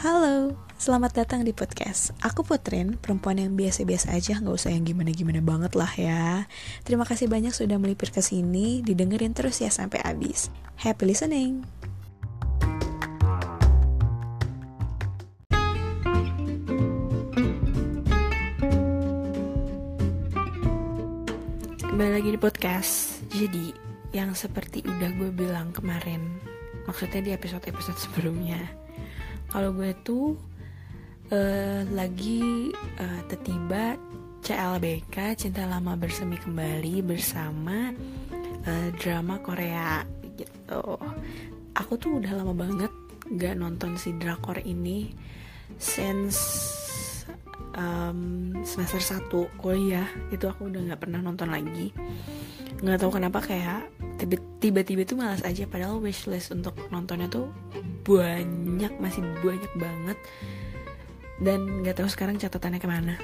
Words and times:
Halo, 0.00 0.56
selamat 0.80 1.12
datang 1.12 1.44
di 1.44 1.52
podcast. 1.52 2.16
Aku 2.24 2.40
Putrin, 2.40 2.96
perempuan 2.96 3.36
yang 3.36 3.52
biasa-biasa 3.52 4.16
aja, 4.16 4.40
nggak 4.40 4.56
usah 4.56 4.72
yang 4.72 4.88
gimana-gimana 4.88 5.44
banget 5.44 5.76
lah 5.76 5.92
ya. 5.92 6.48
Terima 6.88 7.04
kasih 7.04 7.28
banyak 7.28 7.52
sudah 7.52 7.76
melipir 7.76 8.08
ke 8.08 8.24
sini, 8.24 8.80
didengerin 8.80 9.36
terus 9.36 9.60
ya 9.60 9.68
sampai 9.68 10.00
habis. 10.00 10.48
Happy 10.80 11.04
listening. 11.04 11.68
Kembali 21.76 22.12
lagi 22.16 22.28
di 22.32 22.40
podcast. 22.40 23.20
Jadi, 23.36 23.76
yang 24.16 24.32
seperti 24.32 24.80
udah 24.80 25.12
gue 25.20 25.28
bilang 25.28 25.76
kemarin, 25.76 26.40
maksudnya 26.88 27.20
di 27.20 27.36
episode-episode 27.36 28.00
sebelumnya, 28.00 28.80
kalau 29.50 29.74
gue 29.74 29.90
tuh 30.06 30.38
uh, 31.34 31.82
lagi 31.90 32.70
uh, 33.02 33.20
tiba 33.42 33.98
CLBK 34.40 35.36
Cinta 35.36 35.66
Lama 35.66 35.98
Bersemi 35.98 36.40
Kembali 36.40 37.02
bersama 37.04 37.92
uh, 38.64 38.88
drama 38.96 39.42
Korea 39.42 40.06
gitu. 40.38 40.96
Aku 41.76 41.92
tuh 41.98 42.22
udah 42.22 42.32
lama 42.34 42.54
banget 42.56 42.92
gak 43.36 43.58
nonton 43.58 43.94
si 43.98 44.14
drakor 44.16 44.58
ini 44.62 45.12
since 45.78 46.38
um, 47.78 48.50
semester 48.66 48.98
1 48.98 49.30
kuliah 49.60 50.08
itu 50.34 50.50
aku 50.50 50.66
udah 50.66 50.80
nggak 50.90 51.00
pernah 51.06 51.22
nonton 51.22 51.50
lagi 51.52 51.94
nggak 52.80 52.98
tahu 52.98 53.20
kenapa 53.20 53.38
kayak 53.44 53.86
tiba-tiba 54.58 55.04
tuh 55.04 55.20
malas 55.20 55.44
aja 55.44 55.68
padahal 55.68 56.00
wishlist 56.00 56.50
untuk 56.50 56.74
nontonnya 56.88 57.28
tuh 57.28 57.52
banyak 58.10 58.90
masih 58.98 59.22
banyak 59.38 59.72
banget. 59.78 60.18
Dan 61.38 61.86
nggak 61.86 62.02
tahu 62.02 62.10
sekarang 62.10 62.42
catatannya 62.42 62.82
ke 62.82 62.90
mana. 62.90 63.14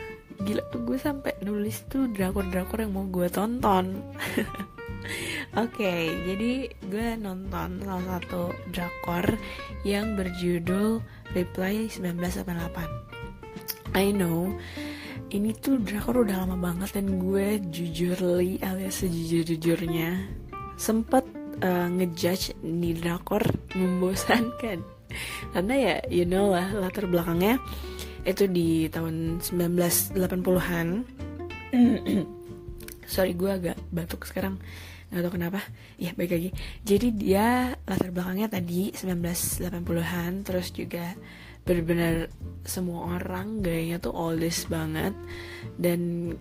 Gila 0.46 0.62
tuh 0.70 0.86
gue 0.86 0.98
sampai 1.00 1.34
nulis 1.42 1.82
tuh 1.90 2.06
drakor-drakor 2.12 2.86
yang 2.86 2.94
mau 2.94 3.08
gue 3.10 3.26
tonton. 3.26 3.96
Oke, 5.56 5.80
okay, 5.80 6.12
jadi 6.26 6.68
gue 6.90 7.16
nonton 7.16 7.80
salah 7.84 8.18
satu 8.18 8.52
drakor 8.74 9.38
yang 9.86 10.18
berjudul 10.18 11.00
Reply 11.32 11.88
1988. 11.88 13.96
I 13.96 14.12
know, 14.12 14.52
ini 15.30 15.54
tuh 15.56 15.80
drakor 15.80 16.26
udah 16.26 16.44
lama 16.44 16.56
banget 16.58 17.00
dan 17.00 17.18
gue 17.18 17.58
jujur 17.72 18.18
li 18.38 18.58
alias 18.60 19.02
sejujur-jujurnya 19.02 20.28
sempet 20.76 21.24
uh, 21.62 21.88
ngejudge 21.92 22.56
di 22.60 22.96
drakor 22.96 23.44
membosankan. 23.76 24.80
Karena 25.54 25.74
ya 25.74 25.94
you 26.10 26.26
know 26.28 26.52
lah 26.52 26.72
latar 26.74 27.06
belakangnya 27.08 27.62
itu 28.26 28.50
di 28.50 28.90
tahun 28.90 29.38
1980-an 29.38 30.88
sorry 33.06 33.32
gue 33.38 33.50
agak 33.50 33.78
batuk 33.94 34.26
sekarang. 34.26 34.58
Nggak 35.06 35.22
tahu 35.22 35.32
kenapa. 35.38 35.60
Ya 35.96 36.10
baik 36.18 36.34
lagi. 36.34 36.50
Jadi 36.82 37.14
dia 37.14 37.78
latar 37.86 38.10
belakangnya 38.10 38.50
tadi 38.50 38.90
1980-an 38.90 40.42
terus 40.42 40.74
juga 40.74 41.14
benar-benar 41.66 42.30
semua 42.66 43.18
orang 43.18 43.62
gayanya 43.62 44.02
tuh 44.02 44.14
oldies 44.14 44.66
banget. 44.66 45.14
Dan 45.78 46.34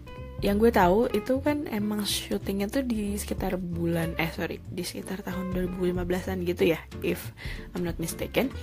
yang 0.45 0.61
gue 0.61 0.69
tahu 0.69 1.09
itu 1.09 1.41
kan 1.41 1.65
emang 1.73 2.05
syutingnya 2.05 2.69
tuh 2.69 2.85
di 2.85 3.17
sekitar 3.17 3.57
bulan 3.57 4.13
eh 4.21 4.29
sorry 4.29 4.61
di 4.61 4.85
sekitar 4.85 5.25
tahun 5.25 5.57
2015an 5.73 6.45
gitu 6.45 6.69
ya 6.69 6.79
if 7.01 7.33
I'm 7.73 7.81
not 7.81 7.97
mistaken. 7.97 8.53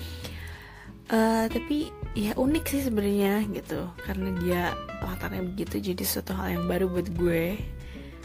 Uh, 1.11 1.51
tapi 1.51 1.91
ya 2.15 2.39
unik 2.39 2.65
sih 2.71 2.87
sebenarnya 2.87 3.43
gitu 3.51 3.91
karena 4.07 4.31
dia 4.39 4.63
latarnya 5.03 5.43
begitu 5.43 5.83
jadi 5.93 6.05
suatu 6.07 6.39
hal 6.39 6.55
yang 6.55 6.71
baru 6.71 6.87
buat 6.87 7.11
gue. 7.19 7.59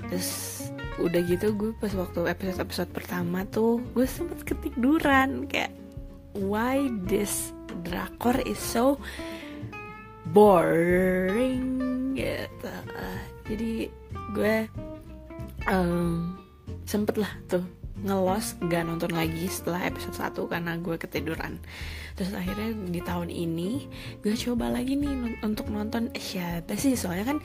Terus 0.06 0.30
udah 1.02 1.22
gitu 1.26 1.58
gue 1.58 1.74
pas 1.82 1.90
waktu 1.98 2.30
episode 2.30 2.62
episode 2.62 2.90
pertama 2.94 3.42
tuh 3.50 3.82
gue 3.98 4.06
sempet 4.06 4.46
ketiduran 4.46 5.50
kayak 5.50 5.74
why 6.38 6.86
this 7.10 7.50
drakor 7.82 8.38
is 8.46 8.62
so 8.62 9.02
boring? 10.30 12.14
Gitu 12.14 12.70
jadi 13.48 13.88
gue 14.36 14.56
um, 15.72 16.36
sempet 16.84 17.16
lah 17.20 17.32
tuh 17.48 17.64
ngelos 17.98 18.54
gak 18.70 18.86
nonton 18.86 19.10
lagi 19.10 19.50
setelah 19.50 19.90
episode 19.90 20.14
1 20.14 20.54
karena 20.54 20.78
gue 20.78 20.96
ketiduran. 21.02 21.58
Terus 22.14 22.30
akhirnya 22.34 22.70
di 22.78 23.02
tahun 23.02 23.34
ini 23.34 23.90
gue 24.22 24.34
coba 24.38 24.70
lagi 24.70 24.94
nih 24.94 25.42
untuk 25.42 25.74
nonton. 25.74 26.14
Siapa 26.14 26.78
sih 26.78 26.94
soalnya 26.94 27.34
kan 27.34 27.38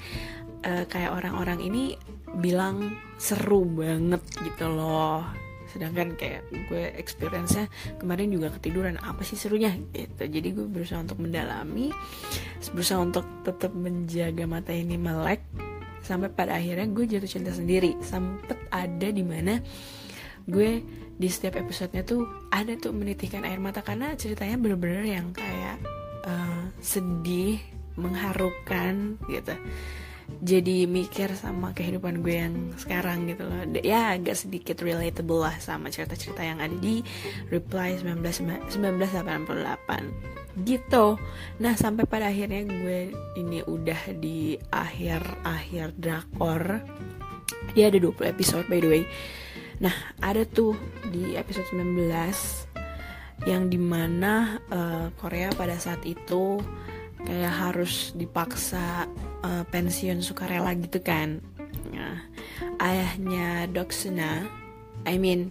uh, 0.69 0.85
kayak 0.85 1.17
orang-orang 1.17 1.65
ini 1.65 1.97
bilang 2.37 2.93
seru 3.17 3.65
banget 3.65 4.21
gitu 4.45 4.69
loh. 4.69 5.25
Sedangkan 5.73 6.21
kayak 6.21 6.45
gue 6.69 6.93
experience-nya 7.01 7.73
kemarin 7.97 8.29
juga 8.29 8.53
ketiduran 8.53 9.01
apa 9.01 9.25
sih 9.25 9.41
serunya 9.41 9.73
gitu. 9.97 10.29
Jadi 10.29 10.49
gue 10.53 10.69
berusaha 10.69 11.01
untuk 11.01 11.17
mendalami 11.17 11.89
berusaha 12.77 13.01
untuk 13.01 13.25
tetap 13.41 13.73
menjaga 13.73 14.45
mata 14.45 14.77
ini 14.77 15.01
melek 15.01 15.41
sampai 16.03 16.29
pada 16.35 16.59
akhirnya 16.59 16.87
gue 16.91 17.05
jatuh 17.07 17.31
cinta 17.31 17.55
sendiri. 17.55 17.97
Sempet 18.03 18.59
ada 18.69 19.09
di 19.09 19.25
mana 19.25 19.63
gue 20.43 20.83
di 21.15 21.29
setiap 21.31 21.63
episodenya 21.63 22.03
tuh 22.03 22.27
ada 22.51 22.75
tuh 22.77 22.93
menitikan 22.93 23.47
air 23.47 23.63
mata. 23.63 23.81
Karena 23.81 24.13
ceritanya 24.19 24.59
bener-bener 24.59 25.07
yang 25.07 25.31
kayak 25.31 25.79
uh, 26.27 26.69
sedih 26.83 27.63
mengharukan 27.97 29.21
gitu 29.29 29.55
jadi 30.41 30.89
mikir 30.89 31.35
sama 31.37 31.75
kehidupan 31.77 32.25
gue 32.25 32.37
yang 32.39 32.55
sekarang 32.81 33.29
gitu 33.29 33.45
loh. 33.45 33.67
Ya 33.83 34.17
agak 34.17 34.39
sedikit 34.39 34.81
relatable 34.81 35.45
lah 35.45 35.59
sama 35.61 35.93
cerita-cerita 35.93 36.41
yang 36.41 36.63
ada 36.63 36.73
di 36.79 37.05
Reply 37.53 38.01
19, 38.01 38.23
1988 38.79 40.63
gitu. 40.65 41.17
Nah 41.61 41.75
sampai 41.77 42.05
pada 42.05 42.29
akhirnya 42.29 42.65
gue 42.65 43.13
ini 43.41 43.65
udah 43.65 44.17
di 44.17 44.57
akhir-akhir 44.71 45.97
drakor. 45.97 46.81
Dia 47.77 47.89
ada 47.89 47.99
20 47.99 48.33
episode 48.33 48.67
by 48.69 48.81
the 48.81 48.89
way. 48.89 49.05
Nah 49.81 49.95
ada 50.21 50.45
tuh 50.47 50.77
di 51.09 51.35
episode 51.35 51.67
19 51.75 52.73
yang 53.43 53.67
di 53.67 53.79
mana 53.81 54.63
uh, 54.71 55.11
Korea 55.19 55.51
pada 55.51 55.75
saat 55.75 56.07
itu 56.07 56.63
kayak 57.27 57.55
harus 57.55 58.13
dipaksa 58.19 59.07
uh, 59.43 59.65
pensiun 59.71 60.23
sukarela 60.25 60.75
gitu 60.79 60.99
kan. 61.03 61.43
Nah, 61.93 62.19
ayahnya 62.83 63.71
Doksuna 63.71 64.47
I 65.07 65.19
mean 65.19 65.51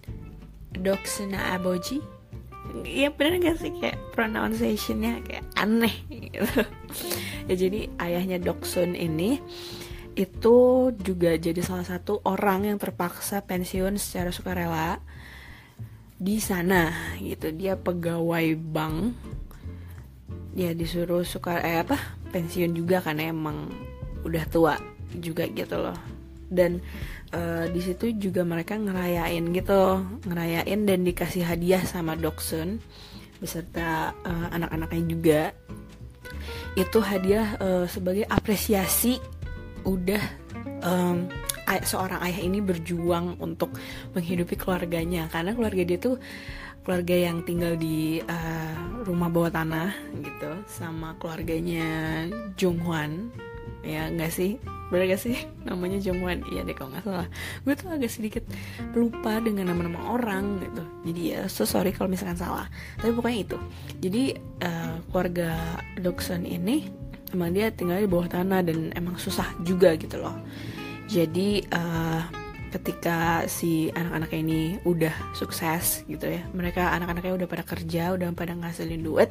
Doksuna 0.71 1.55
Aboji. 1.55 1.99
Ya 2.87 3.11
bener 3.11 3.41
gak 3.43 3.59
sih 3.59 3.73
kayak 3.83 3.99
pronunciationnya 4.15 5.19
kayak 5.27 5.45
aneh 5.59 5.95
gitu. 6.07 6.45
Ya 7.49 7.57
jadi 7.57 7.89
ayahnya 7.97 8.37
Doksun 8.37 8.93
ini 8.93 9.41
itu 10.13 10.57
juga 10.93 11.35
jadi 11.35 11.59
salah 11.65 11.83
satu 11.83 12.21
orang 12.23 12.69
yang 12.69 12.77
terpaksa 12.77 13.43
pensiun 13.43 13.97
secara 13.97 14.29
sukarela 14.29 15.01
di 16.21 16.37
sana 16.37 17.17
gitu. 17.17 17.49
Dia 17.51 17.75
pegawai 17.75 18.55
bank 18.55 19.17
ya 20.51 20.75
disuruh 20.75 21.23
suka 21.23 21.63
eh 21.63 21.79
apa 21.79 21.95
pensiun 22.31 22.75
juga 22.75 22.99
karena 22.99 23.31
emang 23.31 23.71
udah 24.27 24.43
tua 24.51 24.75
juga 25.15 25.47
gitu 25.51 25.79
loh. 25.79 25.97
Dan 26.51 26.83
uh, 27.31 27.65
di 27.71 27.79
situ 27.79 28.11
juga 28.19 28.43
mereka 28.43 28.75
ngerayain 28.75 29.55
gitu 29.55 30.03
ngerayain 30.27 30.79
dan 30.83 30.99
dikasih 31.07 31.47
hadiah 31.47 31.79
sama 31.87 32.19
Doksun 32.19 32.83
beserta 33.39 34.11
uh, 34.27 34.47
anak-anaknya 34.51 35.03
juga. 35.07 35.41
Itu 36.75 36.99
hadiah 36.99 37.55
uh, 37.59 37.85
sebagai 37.87 38.27
apresiasi 38.27 39.19
udah 39.87 40.23
um, 40.83 41.25
seorang 41.87 42.19
ayah 42.27 42.41
ini 42.43 42.59
berjuang 42.59 43.39
untuk 43.39 43.71
menghidupi 44.11 44.59
keluarganya. 44.59 45.31
Karena 45.31 45.55
keluarga 45.55 45.83
dia 45.87 45.97
tuh 45.97 46.19
keluarga 46.81 47.15
yang 47.29 47.45
tinggal 47.45 47.77
di 47.77 48.21
uh, 48.25 49.05
rumah 49.05 49.29
bawah 49.29 49.53
tanah 49.53 49.93
gitu 50.17 50.51
sama 50.65 51.13
keluarganya 51.21 52.25
Jonghwan 52.57 53.29
ya 53.81 54.09
nggak 54.09 54.33
sih? 54.33 54.57
Bener 54.91 55.07
gak 55.07 55.23
sih? 55.23 55.37
Namanya 55.67 55.97
Jonghwan 56.03 56.43
iya 56.51 56.61
deh 56.65 56.75
kalau 56.75 56.93
nggak 56.93 57.05
salah. 57.05 57.27
Gue 57.63 57.73
tuh 57.73 57.89
agak 57.89 58.11
sedikit 58.11 58.43
lupa 58.93 59.39
dengan 59.41 59.71
nama-nama 59.73 60.13
orang 60.13 60.61
gitu. 60.61 60.83
Jadi 61.07 61.21
ya 61.33 61.41
so 61.47 61.63
sorry 61.65 61.93
kalau 61.95 62.11
misalkan 62.11 62.37
salah. 62.37 62.67
Tapi 62.99 63.11
pokoknya 63.15 63.39
itu. 63.41 63.57
Jadi 64.03 64.23
uh, 64.65 64.95
keluarga 65.09 65.79
Dokson 65.97 66.45
ini 66.45 66.89
emang 67.31 67.55
dia 67.55 67.71
tinggal 67.71 68.03
di 68.03 68.09
bawah 68.11 68.27
tanah 68.27 68.61
dan 68.67 68.91
emang 68.93 69.15
susah 69.15 69.47
juga 69.63 69.95
gitu 69.95 70.19
loh. 70.19 70.35
Jadi 71.07 71.65
uh, 71.71 72.40
ketika 72.71 73.45
si 73.51 73.91
anak-anak 73.91 74.31
ini 74.31 74.79
udah 74.87 75.13
sukses 75.35 76.07
gitu 76.07 76.31
ya. 76.31 76.41
Mereka 76.55 76.79
anak-anaknya 76.79 77.43
udah 77.43 77.47
pada 77.47 77.63
kerja 77.67 78.15
udah 78.15 78.31
pada 78.31 78.55
ngasilin 78.55 79.03
duit 79.03 79.29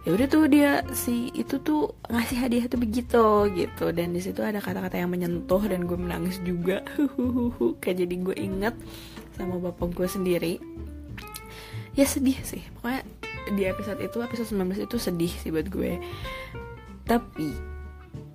ya 0.00 0.16
udah 0.16 0.26
tuh 0.32 0.48
dia 0.48 0.80
si 0.96 1.28
itu 1.36 1.60
tuh 1.60 1.92
ngasih 2.08 2.40
hadiah 2.40 2.64
tuh 2.68 2.80
begitu 2.80 3.24
gitu. 3.52 3.92
Dan 3.92 4.16
di 4.16 4.20
situ 4.20 4.40
ada 4.40 4.60
kata-kata 4.60 4.96
yang 5.00 5.12
menyentuh 5.12 5.60
dan 5.64 5.84
gue 5.84 5.96
menangis 5.96 6.40
juga. 6.44 6.84
Kayak 7.82 7.96
jadi 8.06 8.14
gue 8.20 8.36
inget 8.36 8.74
sama 9.36 9.60
bapak 9.60 9.92
gue 9.92 10.08
sendiri. 10.08 10.54
Ya 11.96 12.06
sedih 12.08 12.38
sih. 12.44 12.64
Pokoknya 12.78 13.04
di 13.56 13.62
episode 13.66 14.00
itu 14.00 14.20
episode 14.20 14.48
19 14.52 14.86
itu 14.88 14.96
sedih 14.96 15.32
sih 15.32 15.50
buat 15.52 15.68
gue. 15.68 16.00
Tapi 17.04 17.48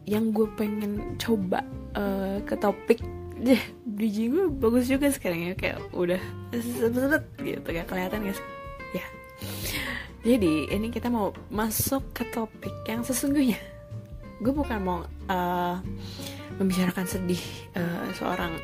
yang 0.06 0.30
gue 0.30 0.46
pengen 0.54 1.18
coba 1.18 1.66
uh, 1.98 2.38
ke 2.46 2.54
topik 2.62 3.02
bridging 3.86 4.34
gue 4.34 4.46
bagus 4.50 4.90
juga 4.90 5.14
sekarang 5.14 5.52
ya 5.52 5.54
kayak 5.54 5.78
udah 5.94 6.22
sebet 6.56 7.24
gitu 7.46 7.70
kayak 7.70 7.86
kelihatan 7.86 8.26
guys 8.26 8.42
ya 8.98 9.06
jadi 10.26 10.74
ini 10.74 10.90
kita 10.90 11.06
mau 11.14 11.30
masuk 11.54 12.10
ke 12.10 12.26
topik 12.34 12.74
yang 12.90 13.06
sesungguhnya. 13.06 13.62
Gue 14.42 14.50
bukan 14.58 14.82
mau 14.82 15.00
uh, 15.30 15.78
membicarakan 16.58 17.06
sedih 17.06 17.40
uh, 17.78 18.10
seorang 18.18 18.58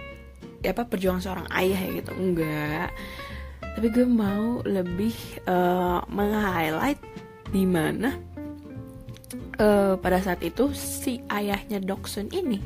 ya 0.66 0.74
apa 0.74 0.90
perjuangan 0.90 1.22
seorang 1.22 1.48
ayah 1.54 1.78
ya 1.78 2.02
gitu, 2.02 2.12
enggak. 2.18 2.90
Tapi 3.62 3.88
gue 3.94 4.10
mau 4.10 4.66
lebih 4.66 5.14
uh, 5.46 6.02
meng-highlight 6.10 6.98
di 7.54 7.64
mana 7.70 8.18
uh, 9.62 10.02
pada 10.02 10.18
saat 10.18 10.42
itu 10.42 10.74
si 10.74 11.22
ayahnya 11.30 11.78
Doksun 11.78 12.34
ini 12.34 12.58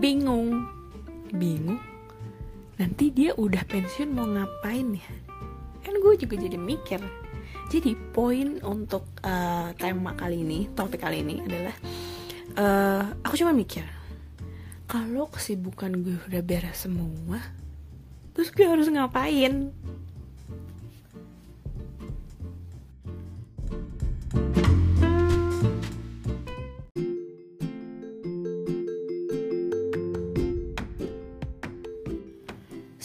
bingung, 0.00 0.64
bingung. 1.34 1.80
Nanti 2.80 3.12
dia 3.12 3.36
udah 3.36 3.60
pensiun 3.68 4.10
mau 4.14 4.24
ngapain 4.26 4.96
ya? 4.96 5.10
Kan 5.84 5.96
gue 6.00 6.14
juga 6.16 6.34
jadi 6.40 6.56
mikir 6.56 7.00
jadi 7.70 7.94
poin 8.10 8.58
untuk 8.66 9.06
uh, 9.22 9.70
tema 9.78 10.18
kali 10.18 10.42
ini, 10.42 10.66
topik 10.74 11.06
kali 11.06 11.22
ini 11.22 11.38
adalah 11.38 11.76
uh, 12.58 13.04
aku 13.22 13.38
cuma 13.38 13.54
mikir 13.54 13.86
kalau 14.90 15.30
kesibukan 15.30 16.02
gue 16.02 16.18
udah 16.26 16.42
beres 16.42 16.82
semua, 16.82 17.38
terus 18.34 18.50
gue 18.50 18.66
harus 18.66 18.90
ngapain? 18.90 19.70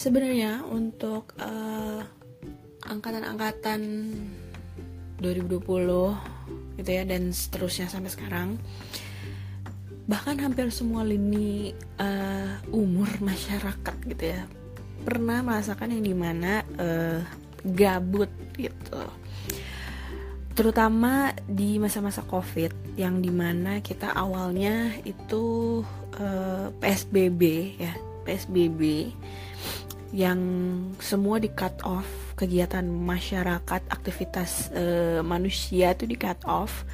Sebenarnya 0.06 0.62
untuk 0.70 1.34
uh, 1.42 1.98
angkatan-angkatan 2.86 3.82
2020 5.18 6.78
gitu 6.78 6.90
ya 6.94 7.02
dan 7.02 7.34
seterusnya 7.34 7.90
sampai 7.90 8.14
sekarang 8.14 8.48
bahkan 10.06 10.38
hampir 10.38 10.70
semua 10.70 11.02
lini 11.02 11.74
uh, 11.98 12.54
umur 12.70 13.10
masyarakat 13.34 13.96
gitu 14.06 14.24
ya 14.30 14.46
pernah 15.02 15.42
merasakan 15.42 15.98
yang 15.98 16.04
di 16.06 16.14
mana 16.14 16.62
uh, 16.78 17.26
gabut 17.66 18.30
gitu. 18.54 19.02
Terutama 20.54 21.34
di 21.50 21.82
masa-masa 21.82 22.22
covid 22.22 22.70
yang 22.94 23.18
di 23.18 23.34
mana 23.34 23.82
kita 23.82 24.14
awalnya 24.14 25.02
itu 25.02 25.82
uh, 26.14 26.70
psbb 26.78 27.42
ya 27.82 27.98
psbb 28.22 29.10
yang 30.16 30.40
semua 30.96 31.36
di 31.36 31.52
cut 31.52 31.76
off 31.84 32.08
kegiatan 32.40 32.88
masyarakat 32.88 33.84
aktivitas 33.92 34.72
uh, 34.72 35.20
manusia 35.20 35.92
itu 35.92 36.08
di 36.08 36.16
cut 36.16 36.40
off 36.48 36.88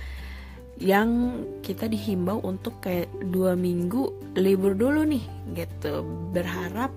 yang 0.83 1.39
kita 1.63 1.87
dihimbau 1.87 2.43
untuk 2.43 2.83
kayak 2.83 3.07
dua 3.31 3.55
minggu 3.55 4.35
libur 4.35 4.75
dulu 4.75 5.07
nih 5.07 5.23
gitu. 5.55 6.03
Berharap 6.35 6.91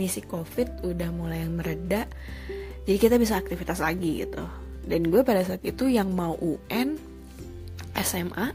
nih 0.00 0.08
si 0.08 0.24
covid 0.24 0.80
udah 0.80 1.12
mulai 1.12 1.44
yang 1.44 1.60
mereda 1.60 2.08
jadi 2.86 2.96
kita 3.02 3.16
bisa 3.18 3.36
aktivitas 3.36 3.82
lagi 3.82 4.24
gitu. 4.24 4.40
Dan 4.86 5.10
gue 5.10 5.20
pada 5.26 5.42
saat 5.42 5.60
itu 5.66 5.90
yang 5.90 6.14
mau 6.14 6.38
UN 6.38 6.96
SMA 7.98 8.46
uh, 8.46 8.48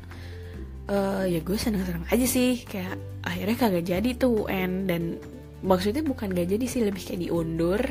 eh, 1.27 1.38
ya 1.38 1.39
gue 1.44 1.57
senang-senang 1.59 2.07
aja 2.07 2.25
sih. 2.25 2.63
Kayak 2.63 2.95
akhirnya 3.27 3.56
kagak 3.59 3.85
jadi 3.85 4.09
tuh 4.15 4.47
UN 4.47 4.88
dan 4.88 5.21
maksudnya 5.62 6.02
bukan 6.02 6.34
gak 6.34 6.50
jadi 6.50 6.66
sih 6.66 6.81
lebih 6.81 7.02
kayak 7.06 7.22
diundur 7.30 7.81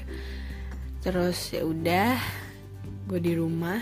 terus 1.01 1.57
ya 1.57 1.65
udah 1.65 2.19
gue 3.09 3.21
di 3.23 3.33
rumah 3.35 3.81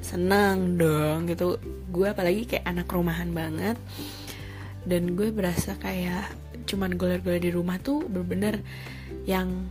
senang 0.00 0.78
dong 0.78 1.26
gitu. 1.28 1.58
Gue 1.90 2.10
apalagi 2.12 2.46
kayak 2.46 2.64
anak 2.64 2.88
rumahan 2.90 3.30
banget 3.34 3.76
dan 4.86 5.18
gue 5.18 5.28
berasa 5.34 5.76
kayak 5.76 6.32
cuman 6.68 6.96
goler-goler 6.96 7.42
di 7.42 7.50
rumah 7.52 7.80
tuh 7.80 8.04
bener-bener 8.06 8.62
yang 9.28 9.68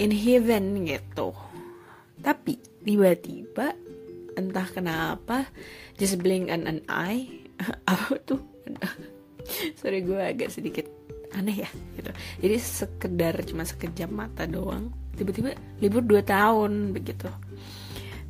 in 0.00 0.10
heaven 0.10 0.86
gitu. 0.86 1.34
Tapi 2.18 2.58
tiba-tiba 2.82 3.74
entah 4.34 4.66
kenapa 4.70 5.46
just 5.98 6.18
blink 6.18 6.50
an 6.50 6.66
an 6.66 6.80
eye 6.90 7.46
apa 7.90 8.18
tuh? 8.22 8.42
Sorry 9.78 10.04
gue 10.04 10.18
agak 10.18 10.50
sedikit 10.52 10.97
aneh 11.36 11.66
ya 11.66 11.70
gitu. 11.98 12.10
Jadi 12.44 12.56
sekedar 12.56 13.34
cuma 13.44 13.64
sekejap 13.66 14.08
mata 14.08 14.48
doang 14.48 14.92
tiba-tiba 15.18 15.58
libur 15.82 16.02
2 16.06 16.22
tahun 16.24 16.94
begitu. 16.94 17.28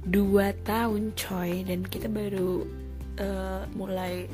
Dua 0.09 0.57
tahun 0.65 1.13
coy. 1.13 1.69
Dan 1.69 1.85
kita 1.85 2.09
baru 2.09 2.65
uh, 3.21 3.63
mulai 3.77 4.25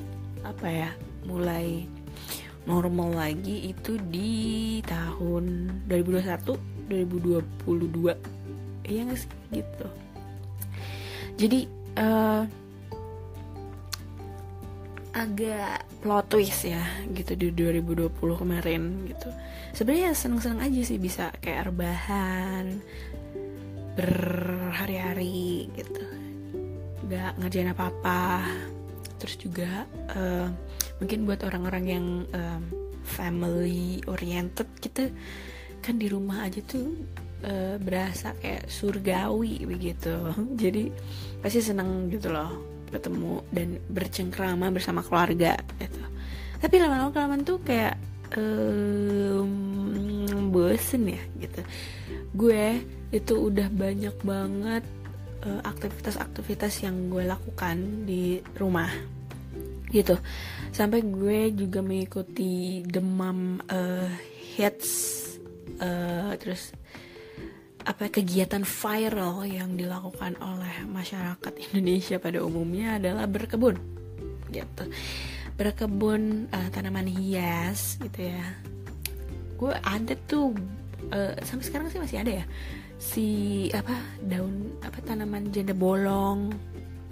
apa 0.45 0.69
ya 0.69 0.91
mulai 1.25 1.89
normal 2.69 3.17
lagi 3.17 3.73
itu 3.73 3.97
di 4.09 4.79
tahun 4.85 5.69
2021 5.89 6.89
2022 6.89 8.13
iya 8.89 9.01
gak 9.09 9.19
sih? 9.19 9.31
Gitu. 9.51 9.87
Jadi 11.35 11.61
uh, 11.99 12.45
agak 15.15 15.87
plot 16.03 16.27
twist 16.27 16.67
ya 16.67 16.83
gitu 17.15 17.39
di 17.39 17.55
2020 17.55 18.11
kemarin 18.19 18.83
gitu. 19.07 19.31
Sebenarnya 19.71 20.11
seneng-seneng 20.11 20.67
aja 20.67 20.81
sih 20.83 20.99
bisa 20.99 21.31
kayak 21.39 21.71
rebahan 21.71 22.83
berhari-hari 23.95 25.71
gitu. 25.79 26.05
Nggak 27.07 27.31
ngerjain 27.39 27.71
apa-apa. 27.71 28.43
Terus 29.23 29.35
juga 29.39 29.87
uh, 30.19 30.51
mungkin 30.99 31.31
buat 31.31 31.47
orang-orang 31.47 31.85
yang 31.87 32.07
um, 32.35 32.63
family 33.07 34.03
oriented 34.11 34.67
kita 34.83 35.15
kan 35.79 35.95
di 35.95 36.11
rumah 36.11 36.43
aja 36.43 36.59
tuh 36.67 36.91
uh, 37.47 37.79
berasa 37.79 38.35
kayak 38.43 38.67
surgawi 38.67 39.63
begitu. 39.63 40.11
Jadi 40.63 40.91
pasti 41.39 41.63
seneng 41.63 42.11
gitu 42.11 42.35
loh 42.35 42.74
ketemu 42.91 43.45
dan 43.53 43.69
bercengkrama 43.89 44.73
bersama 44.73 45.05
keluarga 45.05 45.57
gitu. 45.81 46.01
Tapi 46.61 46.75
lama-lama 46.81 47.13
kelamaan 47.13 47.45
tuh 47.45 47.61
kayak 47.61 47.97
um, 48.37 50.49
bosen 50.49 51.13
ya 51.13 51.23
gitu. 51.41 51.61
Gue 52.35 52.81
itu 53.15 53.35
udah 53.37 53.69
banyak 53.71 54.17
banget 54.25 54.85
uh, 55.45 55.61
aktivitas-aktivitas 55.63 56.83
yang 56.83 57.13
gue 57.13 57.25
lakukan 57.27 58.07
di 58.09 58.41
rumah 58.57 58.91
gitu. 59.93 60.19
Sampai 60.75 61.07
gue 61.07 61.55
juga 61.55 61.85
mengikuti 61.85 62.83
demam 62.83 63.63
uh, 63.71 64.11
hits 64.57 64.91
uh, 65.79 66.35
terus 66.39 66.75
apa 67.85 68.09
kegiatan 68.09 68.65
viral 68.65 69.45
yang 69.45 69.77
dilakukan 69.77 70.41
oleh 70.41 70.89
masyarakat 70.89 71.53
Indonesia 71.69 72.17
pada 72.17 72.41
umumnya 72.41 72.97
adalah 72.97 73.29
berkebun 73.29 73.77
gitu. 74.49 74.85
Berkebun 75.61 76.49
uh, 76.49 76.69
tanaman 76.73 77.05
hias 77.05 78.01
gitu 78.01 78.33
ya. 78.33 78.57
Gue 79.61 79.77
ada 79.85 80.17
tuh 80.25 80.57
uh, 81.13 81.37
sampai 81.45 81.65
sekarang 81.65 81.87
sih 81.93 82.01
masih 82.01 82.19
ada 82.25 82.33
ya. 82.41 82.45
Si 82.97 83.27
apa 83.77 83.93
daun 84.25 84.81
apa 84.81 84.99
tanaman 85.05 85.53
janda 85.53 85.77
bolong. 85.77 86.57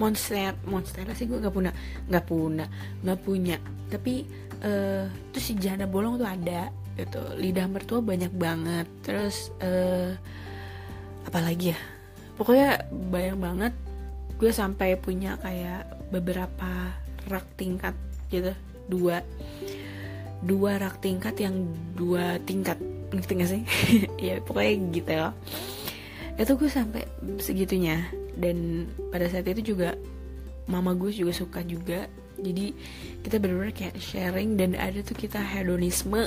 Monster 0.00 0.56
monster 0.66 1.04
sih 1.14 1.28
gue 1.28 1.38
nggak 1.38 1.54
punya 1.54 1.72
nggak 2.08 2.24
punya 2.24 2.66
nggak 3.04 3.20
punya. 3.22 3.56
Tapi 3.92 4.24
uh, 4.64 5.04
tuh 5.36 5.42
si 5.42 5.52
janda 5.60 5.84
bolong 5.84 6.16
tuh 6.16 6.26
ada 6.26 6.72
gitu. 6.96 7.20
Lidah 7.36 7.68
mertua 7.68 8.00
banyak 8.00 8.32
banget. 8.32 8.88
Terus 9.04 9.52
uh, 9.60 10.16
apalagi 11.26 11.74
ya? 11.74 11.78
Pokoknya 12.36 12.86
bayang 13.12 13.38
banget. 13.38 13.72
Gue 14.40 14.50
sampai 14.50 14.98
punya 14.98 15.38
kayak 15.38 16.10
beberapa 16.10 16.96
rak 17.30 17.46
tingkat 17.54 17.94
gitu. 18.32 18.50
Dua. 18.90 19.22
Dua 20.42 20.80
rak 20.80 20.98
tingkat 20.98 21.38
yang 21.38 21.70
dua 21.94 22.42
tingkat. 22.42 22.78
Ngerti 23.12 23.32
gak 23.38 23.50
sih? 23.50 23.62
Ya 24.32 24.40
pokoknya 24.42 24.72
gitu. 24.90 25.10
Ya 25.12 25.30
itu 26.40 26.52
gue 26.58 26.70
sampai 26.70 27.06
segitunya. 27.38 28.08
Dan 28.34 28.88
pada 29.12 29.28
saat 29.28 29.44
itu 29.46 29.76
juga 29.76 29.94
mama 30.66 30.96
gue 30.96 31.12
juga 31.12 31.32
suka 31.36 31.60
juga. 31.62 32.08
Jadi 32.42 32.74
kita 33.22 33.38
benar-benar 33.38 33.76
kayak 33.76 34.00
sharing 34.00 34.58
dan 34.58 34.74
ada 34.74 34.98
tuh 35.04 35.14
kita 35.14 35.38
hedonisme 35.38 36.26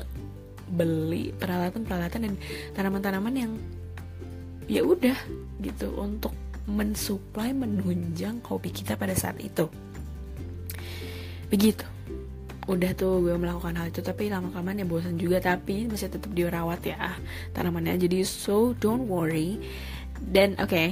beli 0.66 1.36
peralatan-peralatan 1.36 2.22
dan 2.26 2.34
tanaman-tanaman 2.74 3.36
yang 3.36 3.52
ya 4.66 4.82
udah 4.82 5.18
gitu 5.62 5.94
untuk 5.98 6.34
mensuplai 6.66 7.54
menunjang 7.54 8.42
kopi 8.42 8.74
kita 8.74 8.98
pada 8.98 9.14
saat 9.14 9.38
itu. 9.38 9.70
Begitu. 11.50 11.86
Udah 12.66 12.98
tuh 12.98 13.22
gue 13.22 13.38
melakukan 13.38 13.78
hal 13.78 13.94
itu 13.94 14.02
tapi 14.02 14.26
lama 14.26 14.50
kelamaan 14.50 14.82
ya 14.82 14.90
bosan 14.90 15.22
juga 15.22 15.38
tapi 15.38 15.86
masih 15.86 16.10
tetap 16.10 16.34
dirawat 16.34 16.82
ya 16.82 17.14
tanamannya. 17.54 18.02
Jadi 18.02 18.26
so 18.26 18.74
don't 18.82 19.06
worry. 19.06 19.62
Dan 20.16 20.58
oke 20.58 20.74
okay, 20.74 20.88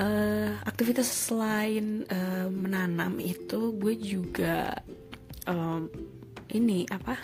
uh, 0.00 0.02
eh, 0.02 0.50
aktivitas 0.66 1.06
selain 1.06 2.08
uh, 2.08 2.48
menanam 2.50 3.20
itu 3.22 3.70
gue 3.78 3.94
juga 3.94 4.74
um, 5.46 5.86
ini 6.50 6.88
apa? 6.90 7.14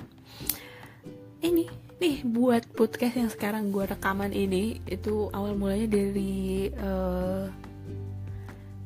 Ini 1.42 1.87
nih 1.98 2.22
buat 2.22 2.62
podcast 2.78 3.18
yang 3.18 3.30
sekarang 3.30 3.74
gue 3.74 3.82
rekaman 3.82 4.30
ini 4.30 4.78
itu 4.86 5.26
awal 5.34 5.58
mulanya 5.58 5.90
dari 5.90 6.70
uh, 6.78 7.50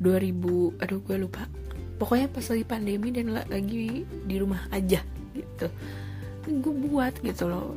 eh, 0.00 0.32
2000 0.32 0.80
aduh 0.80 1.00
gue 1.04 1.16
lupa. 1.20 1.44
Pokoknya 2.00 2.26
pas 2.32 2.42
lagi 2.48 2.64
pandemi 2.64 3.12
dan 3.12 3.36
lagi 3.36 4.08
di 4.08 4.36
rumah 4.40 4.64
aja 4.72 5.04
gitu. 5.36 5.68
Gue 6.48 6.74
buat 6.88 7.12
gitu 7.20 7.52
loh. 7.52 7.76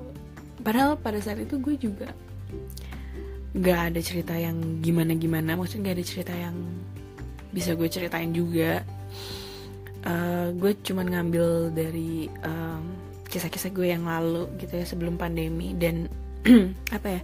Padahal 0.63 0.95
pada 0.97 1.19
saat 1.19 1.43
itu 1.43 1.59
gue 1.59 1.75
juga 1.77 2.09
nggak 3.55 3.79
ada 3.91 3.99
cerita 4.03 4.35
yang 4.35 4.83
gimana 4.83 5.15
gimana 5.15 5.55
maksudnya 5.55 5.91
nggak 5.91 5.97
ada 5.99 6.05
cerita 6.07 6.33
yang 6.33 6.55
bisa 7.51 7.75
gue 7.75 7.91
ceritain 7.91 8.31
juga. 8.31 8.87
Uh, 10.05 10.55
gue 10.55 10.71
cuman 10.79 11.11
ngambil 11.11 11.75
dari 11.75 12.31
um, 12.45 13.04
kisah-kisah 13.35 13.75
gue 13.75 13.91
yang 13.91 14.07
lalu 14.07 14.47
gitu 14.55 14.79
ya 14.79 14.87
sebelum 14.87 15.19
pandemi. 15.19 15.75
Dan 15.75 16.07
apa 16.95 17.19
ya 17.19 17.21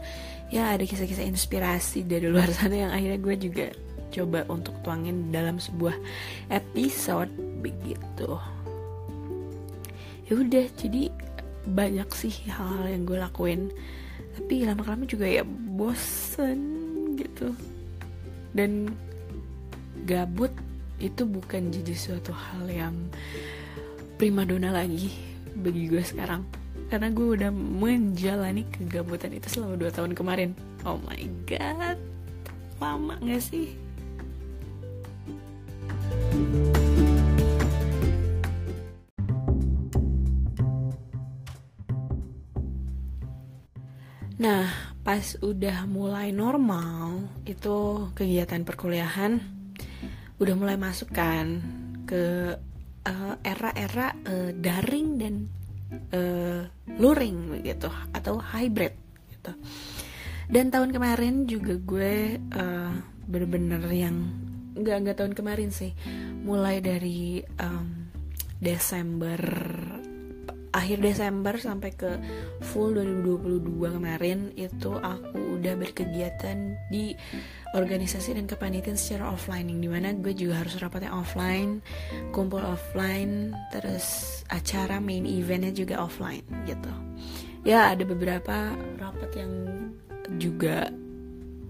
ya 0.52 0.62
ada 0.76 0.84
kisah-kisah 0.84 1.24
inspirasi 1.24 2.04
dari 2.04 2.28
luar 2.28 2.52
sana 2.58 2.76
yang 2.76 2.92
akhirnya 2.92 3.20
gue 3.24 3.36
juga 3.40 3.66
coba 4.12 4.44
untuk 4.52 4.76
tuangin 4.84 5.32
dalam 5.32 5.56
sebuah 5.56 5.96
episode 6.52 7.32
begitu. 7.64 8.36
Ya 10.28 10.34
udah 10.36 10.68
jadi 10.76 11.08
banyak 11.64 12.10
sih 12.12 12.36
hal-hal 12.52 12.92
yang 12.92 13.04
gue 13.08 13.16
lakuin. 13.16 13.72
Tapi 14.36 14.68
lama-lama 14.68 15.08
juga 15.08 15.28
ya 15.28 15.48
bosen 15.48 16.60
gitu. 17.16 17.56
Dan 18.52 18.92
gabut 20.04 20.52
itu 21.00 21.24
bukan 21.24 21.72
jadi 21.72 21.96
suatu 21.96 22.36
hal 22.36 22.68
yang 22.68 22.96
primadona 24.20 24.70
lagi 24.70 25.31
bagi 25.62 25.88
gue 25.88 26.02
sekarang. 26.02 26.44
Karena 26.92 27.08
gue 27.14 27.40
udah 27.40 27.54
menjalani 27.54 28.68
kegabutan 28.68 29.32
itu 29.32 29.48
selama 29.48 29.80
2 29.80 29.96
tahun 29.96 30.12
kemarin. 30.18 30.52
Oh 30.84 31.00
my 31.06 31.24
god. 31.48 31.96
Lama 32.82 33.16
gak 33.22 33.40
sih? 33.40 33.78
Nah, 44.42 44.66
pas 45.06 45.38
udah 45.46 45.86
mulai 45.86 46.34
normal, 46.34 47.30
itu 47.46 48.10
kegiatan 48.18 48.66
perkuliahan 48.66 49.38
udah 50.42 50.56
mulai 50.58 50.82
masuk 50.82 51.14
kan 51.14 51.62
ke 52.10 52.58
uh, 53.08 53.36
era-era 53.42 54.14
uh, 54.28 54.52
daring 54.54 55.08
dan 55.18 55.36
uh, 56.14 56.64
luring 57.00 57.62
gitu 57.64 57.90
atau 58.14 58.38
hybrid 58.40 58.94
gitu. 59.32 59.54
Dan 60.52 60.68
tahun 60.68 60.92
kemarin 60.92 61.48
juga 61.48 61.80
gue 61.80 62.36
uh, 62.38 62.94
bener-bener 63.26 63.84
yang 63.92 64.18
nggak 64.76 64.98
nggak 65.04 65.18
tahun 65.20 65.34
kemarin 65.36 65.72
sih, 65.72 65.96
mulai 66.44 66.84
dari 66.84 67.40
um, 67.60 68.12
Desember 68.60 69.40
akhir 70.72 71.04
Desember 71.04 71.60
sampai 71.60 71.92
ke 71.92 72.12
full 72.64 72.96
2022 72.96 74.00
kemarin 74.00 74.56
itu 74.56 74.92
aku 74.96 75.60
udah 75.60 75.76
berkegiatan 75.76 76.80
di 76.88 77.12
organisasi 77.76 78.40
dan 78.40 78.48
kepanitiaan 78.48 78.96
secara 78.96 79.36
offline 79.36 79.68
yang 79.68 79.80
di 79.84 79.90
mana 79.92 80.16
gue 80.16 80.32
juga 80.32 80.64
harus 80.64 80.80
rapatnya 80.80 81.12
offline 81.12 81.84
kumpul 82.32 82.64
offline 82.64 83.52
terus 83.76 84.40
acara 84.48 85.04
main 85.04 85.28
eventnya 85.28 85.76
juga 85.76 86.00
offline 86.00 86.44
gitu. 86.64 86.92
Ya 87.68 87.94
ada 87.94 88.02
beberapa 88.08 88.74
rapat 88.98 89.32
yang 89.38 89.54
juga 90.40 90.90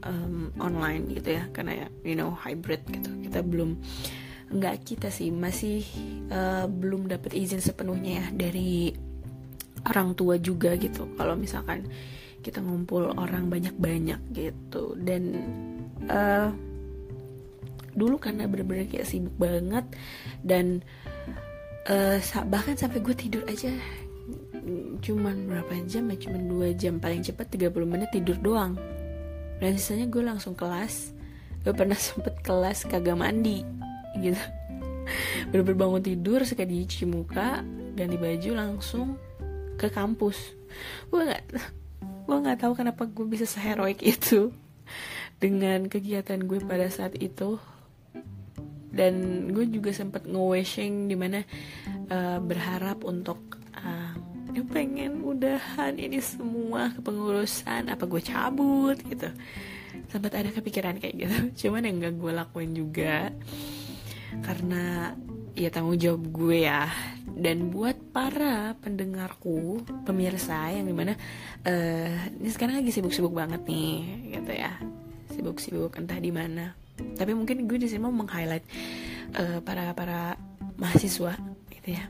um, 0.05 0.53
online 0.62 1.10
gitu 1.17 1.41
ya 1.41 1.43
karena 1.51 1.86
ya 1.86 1.88
you 2.05 2.13
know 2.13 2.34
hybrid 2.38 2.86
gitu. 2.89 3.10
Kita 3.25 3.41
belum 3.41 3.81
nggak 4.51 4.84
kita 4.84 5.08
sih 5.08 5.31
masih 5.31 5.79
uh, 6.27 6.67
belum 6.67 7.08
dapat 7.08 7.31
izin 7.31 7.63
sepenuhnya 7.63 8.12
ya 8.20 8.25
dari 8.36 8.91
orang 9.88 10.13
tua 10.13 10.36
juga 10.38 10.75
gitu. 10.75 11.08
Kalau 11.15 11.39
misalkan 11.39 11.88
kita 12.43 12.60
ngumpul 12.60 13.15
orang 13.15 13.48
banyak-banyak 13.48 14.20
gitu. 14.36 14.93
Dan 15.00 15.24
uh, 16.12 16.51
dulu 17.96 18.20
karena 18.20 18.46
bener-bener 18.46 18.88
kayak 18.88 19.08
sibuk 19.08 19.36
banget 19.39 19.84
dan 20.43 20.84
uh, 21.88 22.20
bahkan 22.51 22.75
sampai 22.75 23.00
gue 23.00 23.15
tidur 23.15 23.43
aja. 23.48 23.72
Cuman 25.01 25.50
berapa 25.50 25.74
jam 25.89 26.12
ya? 26.12 26.17
Cuman 26.27 26.41
dua 26.46 26.67
jam. 26.75 27.00
Paling 27.01 27.24
cepat 27.25 27.55
30 27.55 27.74
menit 27.88 28.12
tidur 28.13 28.38
doang. 28.38 28.75
Dan 29.63 29.79
sisanya 29.79 30.05
gue 30.12 30.22
langsung 30.22 30.53
kelas. 30.53 31.15
Gue 31.63 31.74
pernah 31.74 31.98
sempet 32.12 32.43
kelas 32.43 32.86
kagak 32.86 33.17
mandi 33.17 33.81
gitu. 34.20 34.39
Bener-bener 35.51 35.77
bangun 35.77 36.03
tidur 36.03 36.44
sekali 36.48 36.84
cuci 36.88 37.06
muka 37.08 37.63
ganti 37.96 38.15
baju 38.15 38.51
langsung 38.56 39.20
ke 39.75 39.91
kampus. 39.91 40.38
Gue 41.12 41.27
nggak 41.27 41.44
gue 42.01 42.38
nggak 42.38 42.60
tahu 42.63 42.74
kenapa 42.77 43.03
gue 43.10 43.25
bisa 43.27 43.44
seheroik 43.44 44.00
itu 44.06 44.56
dengan 45.41 45.89
kegiatan 45.89 46.39
gue 46.39 46.60
pada 46.63 46.88
saat 46.88 47.18
itu. 47.20 47.60
Dan 48.91 49.48
gue 49.56 49.72
juga 49.72 49.96
sempat 49.96 50.27
nge-wishing 50.27 51.08
di 51.08 51.15
mana 51.15 51.48
uh, 52.12 52.44
berharap 52.44 53.08
untuk 53.08 53.39
uh, 53.72 54.12
pengen 54.72 55.24
udahan 55.27 56.00
ini 56.00 56.24
semua 56.24 56.91
kepengurusan 56.96 57.91
apa 57.91 58.03
gue 58.08 58.22
cabut 58.24 58.98
gitu. 59.03 59.32
Sempat 60.08 60.32
ada 60.36 60.50
kepikiran 60.51 61.00
kayak 61.00 61.15
gitu. 61.15 61.38
Cuman 61.68 61.88
yang 61.88 62.00
gak 62.00 62.15
gue 62.20 62.32
lakuin 62.32 62.72
juga 62.75 63.32
karena 64.40 65.12
ya 65.52 65.68
tanggung 65.68 66.00
jawab 66.00 66.24
gue 66.32 66.64
ya. 66.64 66.88
Dan 67.32 67.72
buat 67.72 67.96
para 68.12 68.76
pendengarku 68.80 69.82
pemirsa 70.04 70.72
yang 70.72 70.88
di 70.88 70.96
mana 70.96 71.16
uh, 71.64 72.16
ini 72.38 72.50
sekarang 72.52 72.80
lagi 72.84 72.92
sibuk-sibuk 72.92 73.32
banget 73.32 73.64
nih 73.68 74.00
gitu 74.40 74.52
ya. 74.52 74.72
Sibuk-sibuk 75.32 75.96
entah 76.00 76.20
di 76.20 76.32
mana. 76.32 76.76
Tapi 76.96 77.32
mungkin 77.34 77.66
gue 77.66 77.78
di 77.82 77.88
sini 77.90 78.04
mau 78.04 78.14
meng-highlight 78.14 78.66
uh, 79.36 79.60
para 79.64 79.96
para 79.96 80.36
mahasiswa 80.78 81.34
gitu 81.72 81.90
ya. 81.98 82.04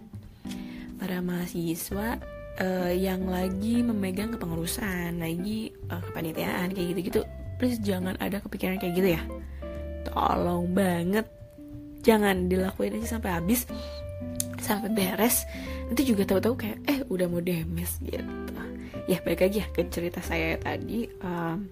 Para 0.99 1.23
mahasiswa 1.23 2.21
uh, 2.59 2.93
yang 2.93 3.25
lagi 3.29 3.81
memegang 3.85 4.35
kepengurusan 4.35 5.21
lagi 5.21 5.71
uh, 5.89 6.01
kepanitiaan 6.11 6.75
kayak 6.75 6.87
gitu-gitu. 6.97 7.21
Please 7.61 7.77
jangan 7.79 8.17
ada 8.17 8.41
kepikiran 8.41 8.81
kayak 8.81 8.93
gitu 8.97 9.09
ya. 9.15 9.21
Tolong 10.11 10.65
banget 10.73 11.29
jangan 12.01 12.49
dilakuin 12.49 12.97
aja 12.97 13.17
sampai 13.17 13.31
habis 13.37 13.65
sampai 14.61 14.89
beres. 14.93 15.45
Nanti 15.89 16.01
juga 16.05 16.23
tahu-tahu 16.23 16.55
kayak 16.57 16.77
eh 16.85 16.99
udah 17.09 17.27
mau 17.29 17.41
demes 17.41 17.97
gitu. 18.01 18.25
Ya 19.09 19.17
baik 19.25 19.43
lagi 19.43 19.59
ya 19.59 19.67
ke 19.73 19.81
cerita 19.89 20.21
saya 20.21 20.55
tadi 20.61 21.09
um, 21.25 21.65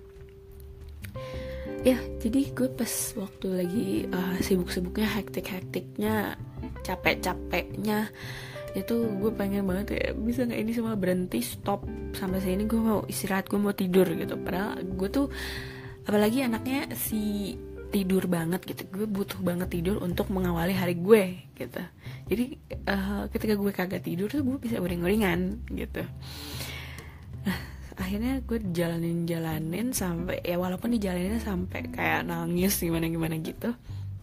ya 1.86 1.96
jadi 2.20 2.52
gue 2.52 2.68
pas 2.74 2.92
waktu 3.16 3.48
lagi 3.48 3.88
uh, 4.12 4.36
sibuk-sibuknya 4.44 5.08
hektik-hektiknya 5.08 6.36
capek-capeknya 6.84 8.12
itu 8.76 8.96
gue 9.24 9.32
pengen 9.34 9.64
banget 9.64 9.96
kayak 9.96 10.12
bisa 10.20 10.44
nggak 10.46 10.62
ini 10.62 10.72
semua 10.76 10.94
berhenti 11.00 11.40
stop 11.40 11.88
sampai 12.14 12.44
sini 12.44 12.68
gue 12.68 12.82
mau 12.82 13.02
istirahat 13.08 13.48
gue 13.48 13.60
mau 13.62 13.72
tidur 13.72 14.06
gitu. 14.14 14.36
Padahal 14.36 14.82
gue 14.84 15.10
tuh 15.10 15.28
apalagi 16.04 16.44
anaknya 16.44 16.90
si 16.98 17.54
tidur 17.90 18.30
banget 18.30 18.62
gitu. 18.66 18.86
Gue 18.90 19.06
butuh 19.10 19.42
banget 19.42 19.74
tidur 19.74 20.00
untuk 20.00 20.30
mengawali 20.30 20.74
hari 20.78 20.96
gue 20.98 21.50
gitu. 21.58 21.82
Jadi 22.30 22.46
uh, 22.86 23.26
ketika 23.34 23.54
gue 23.58 23.72
kagak 23.74 24.06
tidur 24.06 24.30
tuh 24.30 24.46
gue 24.46 24.58
bisa 24.62 24.78
uring-uringan 24.78 25.70
gitu. 25.74 26.06
Nah 27.46 27.58
akhirnya 28.00 28.40
gue 28.46 28.60
jalanin 28.72 29.28
jalanin 29.28 29.92
sampai 29.92 30.40
ya 30.46 30.56
walaupun 30.56 30.96
dijalaninnya 30.96 31.44
sampai 31.44 31.92
kayak 31.92 32.30
nangis 32.30 32.80
gimana 32.80 33.10
gimana 33.10 33.36
gitu. 33.42 33.74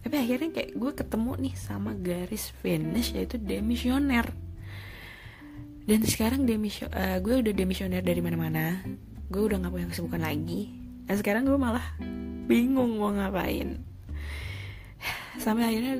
Tapi 0.01 0.15
akhirnya 0.15 0.49
kayak 0.55 0.71
gue 0.79 0.91
ketemu 0.95 1.31
nih 1.35 1.55
sama 1.59 1.91
garis 1.99 2.55
finish 2.63 3.11
yaitu 3.11 3.35
demisioner. 3.35 4.31
Dan 5.87 6.03
sekarang 6.03 6.43
demisio 6.43 6.91
uh, 6.91 7.19
gue 7.23 7.43
udah 7.43 7.53
demisioner 7.55 8.03
dari 8.03 8.19
mana-mana. 8.19 8.83
Gue 9.27 9.47
udah 9.47 9.59
nggak 9.59 9.71
punya 9.71 9.87
kesibukan 9.91 10.19
lagi. 10.23 10.71
Dan 11.07 11.15
sekarang 11.15 11.47
gue 11.47 11.55
malah 11.55 11.95
bingung 12.47 12.97
mau 12.97 13.11
ngapain. 13.11 13.77
Sampai 15.37 15.69
akhirnya 15.69 15.95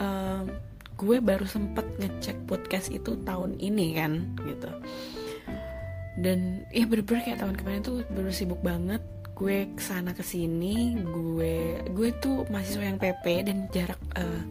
uh, 0.00 0.42
gue 0.96 1.16
baru 1.20 1.46
sempet 1.48 1.86
ngecek 2.00 2.44
podcast 2.48 2.88
itu 2.90 3.16
tahun 3.22 3.60
ini 3.60 3.96
kan 3.96 4.36
gitu. 4.44 4.70
Dan 6.20 6.68
ya 6.74 6.84
bener-bener 6.84 7.22
kayak 7.24 7.40
tahun 7.40 7.56
kemarin 7.56 7.80
tuh 7.84 8.02
baru 8.10 8.32
sibuk 8.32 8.60
banget. 8.64 9.04
Gue 9.36 9.72
ke 9.72 9.80
sana 9.80 10.12
ke 10.12 10.20
sini 10.20 11.00
gue 11.00 11.80
gue 11.96 12.08
tuh 12.20 12.44
mahasiswa 12.52 12.84
yang 12.84 13.00
PP 13.00 13.24
dan 13.48 13.56
jarak 13.72 14.00
uh, 14.16 14.42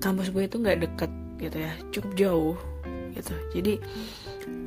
kampus 0.00 0.32
gue 0.32 0.48
itu 0.48 0.56
nggak 0.56 0.80
deket 0.84 1.12
gitu 1.40 1.56
ya. 1.60 1.72
Cukup 1.92 2.12
jauh 2.16 2.56
gitu. 3.12 3.34
Jadi 3.52 3.74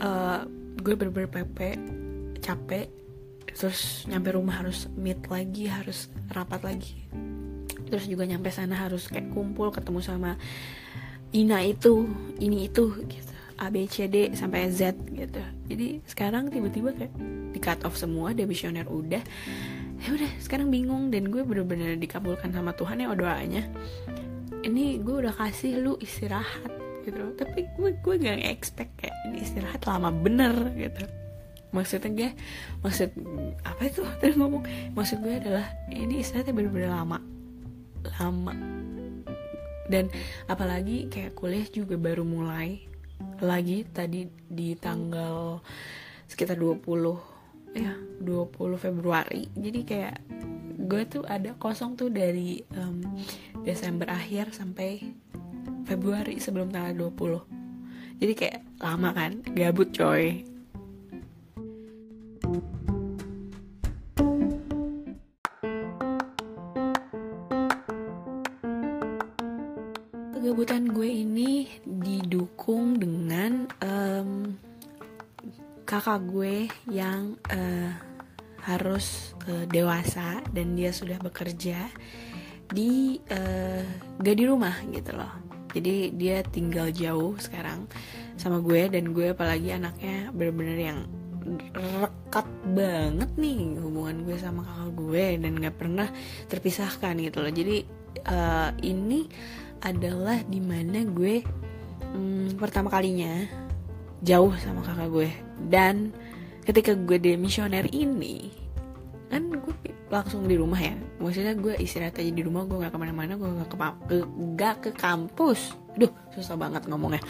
uh, 0.01 0.45
gue 0.81 0.93
bener-bener 0.93 1.29
PP 1.29 1.57
capek 2.41 3.00
terus 3.55 4.07
nyampe 4.09 4.33
rumah 4.33 4.63
harus 4.63 4.87
meet 4.97 5.21
lagi 5.27 5.67
harus 5.67 6.11
rapat 6.31 6.61
lagi. 6.65 7.07
Terus 7.91 8.07
juga 8.07 8.23
nyampe 8.23 8.47
sana 8.49 8.75
harus 8.87 9.11
kayak 9.11 9.35
kumpul 9.35 9.69
ketemu 9.69 9.99
sama 9.99 10.31
Ina 11.31 11.63
itu 11.63 12.07
ini 12.39 12.67
itu 12.67 12.91
gitu. 13.07 13.33
A 13.61 13.69
B 13.69 13.85
C 13.85 14.09
D 14.09 14.33
sampai 14.33 14.73
Z 14.73 14.97
gitu. 15.13 15.43
Jadi 15.69 16.01
sekarang 16.09 16.49
tiba-tiba 16.49 16.97
kayak 16.97 17.13
di 17.53 17.59
cut 17.61 17.79
off 17.85 17.93
semua 17.93 18.33
demisioner 18.33 18.89
udah. 18.89 19.21
Ya 20.01 20.09
udah 20.17 20.31
sekarang 20.41 20.73
bingung 20.73 21.13
dan 21.13 21.29
gue 21.29 21.45
bener-bener 21.45 21.93
dikabulkan 21.95 22.49
sama 22.49 22.73
Tuhan 22.73 23.05
ya 23.05 23.13
doanya. 23.13 23.69
Ini 24.65 24.99
gue 25.05 25.15
udah 25.25 25.33
kasih 25.37 25.77
lu 25.77 25.93
istirahat 26.01 26.81
gitu 27.01 27.33
tapi 27.33 27.65
gue 27.77 27.97
gue 27.97 28.15
gak 28.21 28.45
expect 28.45 28.93
kayak 29.01 29.15
ini 29.25 29.41
istirahat 29.41 29.81
lama 29.89 30.13
bener 30.13 30.53
gitu 30.77 31.05
maksudnya 31.71 32.11
gue 32.11 32.29
maksud 32.83 33.09
apa 33.63 33.81
itu? 33.87 34.03
Tadi 34.19 34.33
ngomong 34.37 34.63
maksud 34.95 35.23
gue 35.23 35.39
adalah 35.39 35.65
ini 35.91 36.23
istirahatnya 36.23 36.53
bener-bener 36.55 36.91
lama. 36.91 37.19
Lama. 38.19 38.53
Dan 39.91 40.07
apalagi 40.47 41.11
kayak 41.11 41.35
kuliah 41.35 41.67
juga 41.67 41.99
baru 41.99 42.23
mulai 42.23 42.79
lagi 43.43 43.83
tadi 43.89 44.29
di 44.47 44.77
tanggal 44.77 45.59
sekitar 46.31 46.55
20 46.55 46.87
ya 47.75 47.93
20 48.23 48.55
Februari. 48.79 49.51
Jadi 49.51 49.79
kayak 49.83 50.15
gue 50.87 51.03
tuh 51.05 51.23
ada 51.27 51.51
kosong 51.59 51.99
tuh 51.99 52.07
dari 52.07 52.63
um, 52.79 53.03
Desember 53.67 54.07
akhir 54.07 54.55
sampai 54.55 55.03
Februari 55.85 56.39
sebelum 56.39 56.71
tanggal 56.71 57.11
20 57.11 58.21
jadi 58.21 58.33
kayak 58.37 58.59
lama 58.79 59.09
kan 59.11 59.41
gabut 59.57 59.89
coy 59.91 60.45
harus 78.91 79.31
uh, 79.47 79.63
dewasa 79.71 80.43
dan 80.51 80.75
dia 80.75 80.91
sudah 80.91 81.15
bekerja 81.23 81.87
di 82.67 83.23
uh, 83.31 83.87
gak 84.19 84.35
di 84.35 84.43
rumah 84.43 84.75
gitu 84.91 85.15
loh. 85.15 85.31
Jadi 85.71 86.11
dia 86.19 86.43
tinggal 86.43 86.91
jauh 86.91 87.39
sekarang 87.39 87.87
sama 88.35 88.59
gue 88.59 88.91
dan 88.91 89.15
gue 89.15 89.31
apalagi 89.31 89.71
anaknya 89.71 90.27
bener-bener 90.35 90.75
yang 90.75 90.99
rekat 91.71 92.47
banget 92.75 93.31
nih 93.39 93.79
hubungan 93.79 94.27
gue 94.27 94.35
sama 94.35 94.67
kakak 94.67 94.91
gue 94.99 95.25
dan 95.39 95.51
gak 95.63 95.75
pernah 95.79 96.07
terpisahkan 96.51 97.15
gitu 97.23 97.39
loh. 97.39 97.53
Jadi 97.55 97.87
uh, 98.27 98.75
ini 98.83 99.31
adalah 99.79 100.43
di 100.43 100.59
mana 100.59 101.07
gue 101.07 101.39
um, 102.11 102.51
pertama 102.59 102.91
kalinya 102.91 103.47
jauh 104.19 104.51
sama 104.59 104.83
kakak 104.83 105.07
gue. 105.07 105.29
Dan 105.71 106.11
ketika 106.67 106.91
gue 106.91 107.15
demisioner 107.15 107.87
ini 107.95 108.60
kan 109.31 109.47
gue 109.47 109.75
langsung 110.11 110.43
di 110.43 110.59
rumah 110.59 110.77
ya. 110.77 110.91
Maksudnya 111.23 111.55
gue 111.55 111.73
istirahat 111.79 112.19
aja 112.19 112.31
di 112.31 112.43
rumah 112.43 112.67
gue 112.67 112.77
nggak 112.83 112.91
ke 112.91 112.99
mana-mana 112.99 113.39
gue 113.39 113.47
nggak 113.47 113.69
ke, 113.71 114.17
gak 114.59 114.75
ke 114.83 114.91
kampus. 114.91 115.73
Duh 115.95 116.11
susah 116.35 116.59
banget 116.59 116.83
ngomongnya. 116.91 117.23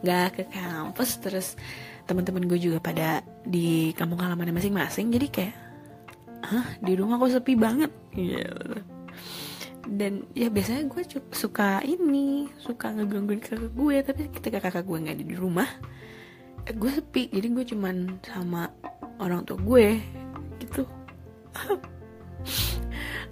Nggak 0.00 0.28
ke 0.40 0.42
kampus 0.48 1.10
terus 1.20 1.46
teman-teman 2.08 2.48
gue 2.48 2.56
juga 2.56 2.80
pada 2.80 3.20
di 3.44 3.92
kampung 3.92 4.20
halaman 4.20 4.56
masing-masing 4.56 5.12
jadi 5.12 5.26
kayak 5.28 5.54
hah? 6.48 6.66
Di 6.80 6.92
rumah 6.96 7.20
kok 7.20 7.36
sepi 7.36 7.52
banget? 7.54 7.92
Gitu 8.16 8.96
dan 9.84 10.24
ya 10.32 10.48
biasanya 10.48 10.88
gue 10.88 11.04
suka 11.28 11.84
ini 11.84 12.48
suka 12.56 12.88
ngegangguin 12.96 13.36
kakak 13.36 13.68
gue 13.76 13.96
tapi 14.00 14.32
ketika 14.32 14.58
kakak 14.64 14.88
gue 14.88 14.96
nggak 14.96 15.16
ada 15.20 15.26
di 15.28 15.36
rumah 15.36 15.68
gue 16.72 16.90
sepi. 16.90 17.28
Jadi 17.28 17.46
gue 17.52 17.64
cuman 17.76 18.24
sama 18.24 18.72
orang 19.20 19.44
tua 19.44 19.60
gue 19.60 20.00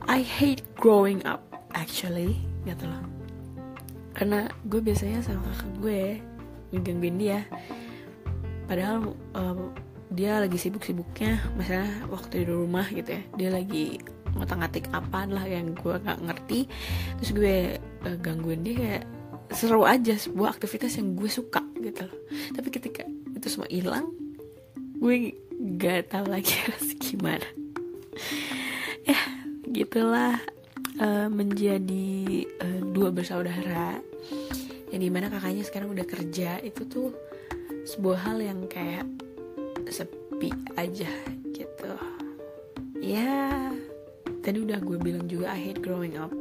I 0.09 0.21
hate 0.21 0.63
growing 0.77 1.23
up 1.25 1.41
actually 1.73 2.37
gitu 2.67 2.85
loh. 2.87 3.05
Karena 4.13 4.51
gue 4.69 4.81
biasanya 4.83 5.25
sama 5.25 5.47
kakak 5.51 5.73
gue 5.81 6.03
ngegangguin 6.75 7.17
dia. 7.17 7.41
Padahal 8.69 9.17
um, 9.35 9.73
dia 10.13 10.43
lagi 10.43 10.61
sibuk-sibuknya 10.61 11.41
misalnya 11.57 12.05
waktu 12.13 12.45
di 12.45 12.53
rumah 12.53 12.87
gitu 12.93 13.17
ya. 13.17 13.23
Dia 13.39 13.49
lagi 13.57 13.99
ngotak-ngatik 14.33 14.89
apa 14.93 15.29
lah 15.29 15.45
yang 15.49 15.73
gue 15.73 15.95
gak 15.97 16.21
ngerti. 16.21 16.69
Terus 17.21 17.31
gue 17.33 17.57
uh, 18.05 18.17
gangguin 18.21 18.61
dia 18.65 18.75
kayak 18.77 19.05
seru 19.53 19.85
aja 19.85 20.17
sebuah 20.17 20.57
aktivitas 20.57 20.97
yang 21.01 21.17
gue 21.17 21.29
suka 21.29 21.65
gitu 21.81 22.05
loh. 22.05 22.19
Tapi 22.53 22.69
ketika 22.69 23.05
itu 23.37 23.47
semua 23.49 23.69
hilang 23.73 24.07
gue 25.03 25.35
gak 25.83 26.15
tahu 26.15 26.31
lagi 26.31 26.55
harus 26.63 26.95
gimana 26.95 27.62
ya 29.09 29.19
gitulah 29.69 30.37
uh, 31.01 31.29
menjadi 31.33 32.47
uh, 32.61 32.81
dua 32.93 33.09
bersaudara. 33.13 34.01
Yang 34.93 35.03
di 35.09 35.11
mana 35.11 35.33
kakaknya 35.33 35.65
sekarang 35.65 35.89
udah 35.97 36.05
kerja 36.05 36.61
itu 36.61 36.85
tuh 36.85 37.09
sebuah 37.89 38.29
hal 38.29 38.39
yang 38.45 38.69
kayak 38.69 39.09
sepi 39.89 40.53
aja 40.77 41.09
gitu. 41.53 41.93
Ya 43.01 43.73
tadi 44.45 44.59
udah 44.61 44.79
gue 44.85 44.99
bilang 45.01 45.25
juga 45.27 45.53
I 45.57 45.73
hate 45.73 45.81
growing 45.81 46.21
up. 46.21 46.33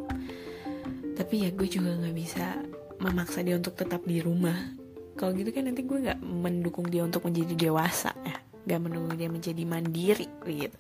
Tapi 1.16 1.48
ya 1.48 1.50
gue 1.56 1.68
juga 1.68 1.96
nggak 1.96 2.16
bisa 2.16 2.60
memaksa 3.00 3.42
dia 3.42 3.56
untuk 3.56 3.80
tetap 3.80 4.04
di 4.04 4.20
rumah. 4.20 4.76
Kalau 5.16 5.32
gitu 5.38 5.54
kan 5.56 5.72
nanti 5.72 5.88
gue 5.88 5.98
nggak 5.98 6.20
mendukung 6.20 6.88
dia 6.92 7.08
untuk 7.08 7.24
menjadi 7.28 7.70
dewasa 7.70 8.12
ya 8.26 8.42
nggak 8.66 8.80
mendukung 8.82 9.14
dia 9.18 9.30
menjadi 9.30 9.64
mandiri 9.66 10.28
gitu 10.46 10.80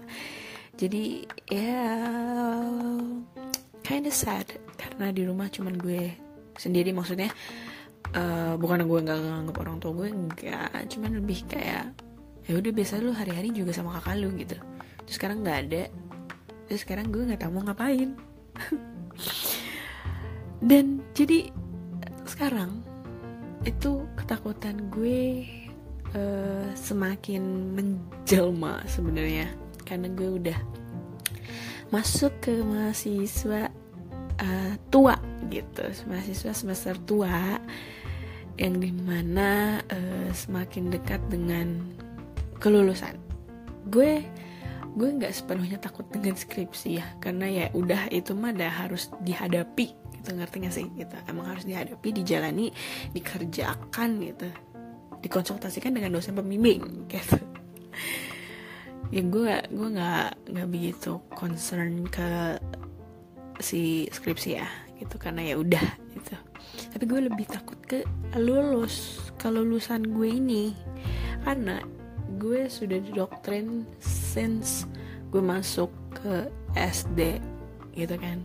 jadi 0.75 1.27
ya 1.51 1.83
kinda 3.81 4.11
sad. 4.11 4.47
Karena 4.79 5.11
di 5.11 5.27
rumah 5.27 5.51
cuman 5.51 5.75
gue 5.77 6.15
sendiri 6.55 6.95
maksudnya 6.95 7.29
uh, 8.15 8.55
bukan 8.55 8.87
gue 8.87 8.99
nggak 9.03 9.19
nganggap 9.19 9.57
orang 9.61 9.77
tua 9.83 9.91
gue 9.95 10.09
nggak. 10.09 10.69
Cuman 10.91 11.11
lebih 11.19 11.43
kayak 11.47 11.91
ya 12.47 12.53
udah 12.57 12.71
biasa 12.73 13.03
lu 13.03 13.13
hari-hari 13.13 13.53
juga 13.53 13.75
sama 13.75 13.99
kakak 13.99 14.15
lu 14.23 14.29
gitu. 14.39 14.57
Terus 15.05 15.15
sekarang 15.19 15.43
nggak 15.43 15.59
ada. 15.69 15.83
Terus 16.71 16.81
sekarang 16.87 17.11
gue 17.11 17.27
nggak 17.27 17.41
tahu 17.43 17.51
mau 17.51 17.63
ngapain. 17.67 18.15
Dan 20.69 21.03
jadi 21.17 21.51
sekarang 22.23 22.85
itu 23.67 24.07
ketakutan 24.17 24.89
gue 24.89 25.45
uh, 26.17 26.65
semakin 26.73 27.75
menjelma 27.77 28.81
sebenarnya 28.89 29.60
karena 29.91 30.07
gue 30.15 30.29
udah 30.39 30.59
masuk 31.91 32.31
ke 32.39 32.63
mahasiswa 32.63 33.67
uh, 34.39 34.73
tua 34.87 35.19
gitu. 35.51 35.83
Mahasiswa 36.07 36.55
semester 36.55 36.95
tua 37.03 37.59
yang 38.55 38.79
di 38.79 38.95
mana 38.95 39.83
uh, 39.91 40.31
semakin 40.31 40.95
dekat 40.95 41.19
dengan 41.27 41.83
kelulusan. 42.63 43.19
Gue 43.91 44.23
gue 44.95 45.09
nggak 45.11 45.35
sepenuhnya 45.35 45.83
takut 45.83 46.07
dengan 46.07 46.39
skripsi 46.39 46.89
ya 46.95 47.07
karena 47.19 47.47
ya 47.51 47.65
udah 47.75 48.07
itu 48.15 48.31
mah 48.31 48.55
udah 48.55 48.87
harus 48.87 49.11
dihadapi 49.19 49.91
gitu 49.91 50.29
ngerti 50.31 50.55
gak 50.63 50.71
sih? 50.71 50.87
Gitu. 50.95 51.15
Emang 51.27 51.51
harus 51.51 51.67
dihadapi 51.67 52.23
dijalani 52.23 52.71
dikerjakan 53.11 54.23
gitu 54.23 54.47
dikonsultasikan 55.21 55.93
dengan 55.93 56.17
dosen 56.17 56.33
pembimbing 56.33 57.05
gitu 57.11 57.37
ya 59.11 59.21
gue 59.27 59.53
gue 59.75 59.87
nggak 59.91 60.55
nggak 60.55 60.69
begitu 60.71 61.19
concern 61.35 62.07
ke 62.07 62.55
si 63.59 64.07
skripsi 64.09 64.49
ya 64.55 64.67
gitu. 64.97 65.19
Karena 65.19 65.43
ya 65.43 65.55
udah 65.59 65.85
gitu. 66.15 66.35
Tapi 66.95 67.03
gue 67.05 67.19
lebih 67.27 67.45
takut 67.51 67.77
ke 67.83 68.07
lulus 68.39 69.19
kalau 69.35 69.61
lulusan 69.61 70.07
gue 70.15 70.29
ini. 70.31 70.73
Karena 71.43 71.83
gue 72.39 72.71
sudah 72.71 72.97
didoktrin 73.03 73.85
since 74.01 74.87
gue 75.29 75.43
masuk 75.43 75.91
ke 76.15 76.47
SD 76.79 77.43
gitu 77.91 78.15
kan. 78.15 78.39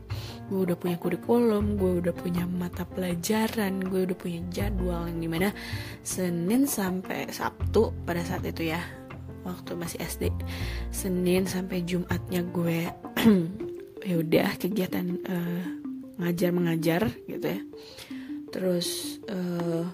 Gue 0.50 0.66
udah 0.66 0.76
punya 0.78 0.98
kurikulum 0.98 1.78
gue 1.78 2.02
udah 2.02 2.14
punya 2.14 2.42
mata 2.46 2.82
pelajaran 2.82 3.82
gue 3.82 4.10
udah 4.10 4.18
punya 4.18 4.42
jadwal 4.50 5.06
yang 5.06 5.18
di 5.22 5.28
mana 5.30 5.48
Senin 6.02 6.66
sampai 6.66 7.30
Sabtu 7.30 7.94
pada 8.02 8.22
saat 8.26 8.46
itu 8.46 8.70
ya 8.70 9.05
waktu 9.46 9.78
masih 9.78 10.02
SD 10.02 10.34
Senin 10.90 11.46
sampai 11.46 11.86
Jumatnya 11.86 12.42
gue 12.42 12.90
ya 14.08 14.14
udah 14.18 14.48
kegiatan 14.58 15.06
uh, 15.22 15.64
ngajar 16.20 16.50
mengajar 16.52 17.02
gitu 17.30 17.46
ya. 17.46 17.60
Terus 18.50 19.20
uh, 19.28 19.84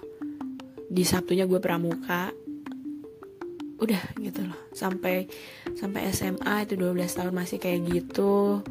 di 0.88 1.02
Sabtunya 1.04 1.44
gue 1.48 1.58
pramuka. 1.58 2.30
Udah 3.82 4.02
gitu 4.22 4.46
loh. 4.46 4.60
Sampai 4.70 5.26
sampai 5.74 6.08
SMA 6.14 6.68
itu 6.68 6.78
12 6.78 7.18
tahun 7.18 7.34
masih 7.34 7.58
kayak 7.58 7.80
gitu. 7.90 8.62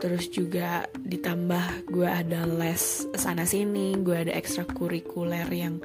Terus 0.00 0.32
juga 0.32 0.88
ditambah 0.96 1.92
gue 1.92 2.08
ada 2.08 2.48
les 2.48 3.04
sana 3.16 3.44
sini 3.44 4.00
gue 4.00 4.16
ada 4.16 4.32
ekstrakurikuler 4.32 5.44
yang 5.52 5.76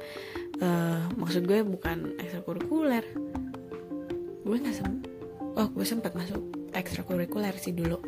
uh, 0.60 1.04
maksud 1.20 1.44
gue 1.44 1.60
bukan 1.64 2.16
ekstrakurikuler 2.20 3.04
gue 4.46 4.56
nggak 4.62 4.76
sem 4.78 5.02
oh 5.58 5.66
gue 5.74 5.82
sempat 5.82 6.14
masuk 6.14 6.70
ekstrakurikuler 6.76 7.56
sih 7.56 7.72
dulu. 7.72 7.98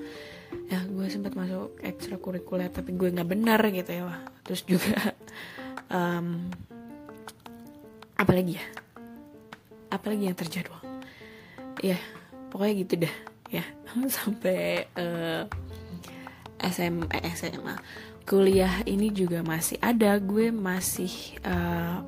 Ya 0.68 0.84
gue 0.84 1.06
sempat 1.08 1.32
masuk 1.32 1.80
ekstrakurikuler 1.80 2.68
tapi 2.68 2.92
gue 2.94 3.08
nggak 3.08 3.28
benar 3.28 3.60
gitu 3.72 3.90
ya 3.90 4.02
wah. 4.06 4.20
Terus 4.44 4.62
juga 4.68 4.94
um, 5.96 6.46
apalagi 8.14 8.60
ya? 8.60 8.66
Apalagi 9.88 10.28
yang 10.28 10.36
terjadwal? 10.36 10.84
Ya 11.80 11.96
pokoknya 12.52 12.74
gitu 12.84 12.94
dah 13.08 13.14
ya. 13.50 13.64
Sampai 14.20 14.86
uh, 14.94 15.48
SMA 16.60 17.08
eh, 17.16 17.32
SMA 17.32 17.74
kuliah 18.28 18.84
ini 18.84 19.08
juga 19.08 19.40
masih 19.40 19.80
ada 19.80 20.20
gue 20.20 20.52
masih 20.52 21.40
uh, 21.48 22.04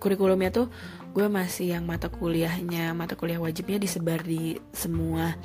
kurikulumnya 0.00 0.50
tuh 0.50 0.66
gue 1.12 1.26
masih 1.28 1.76
yang 1.76 1.84
mata 1.84 2.08
kuliahnya 2.08 2.96
mata 2.96 3.14
kuliah 3.14 3.36
wajibnya 3.36 3.76
disebar 3.76 4.24
di 4.24 4.56
semua 4.72 5.36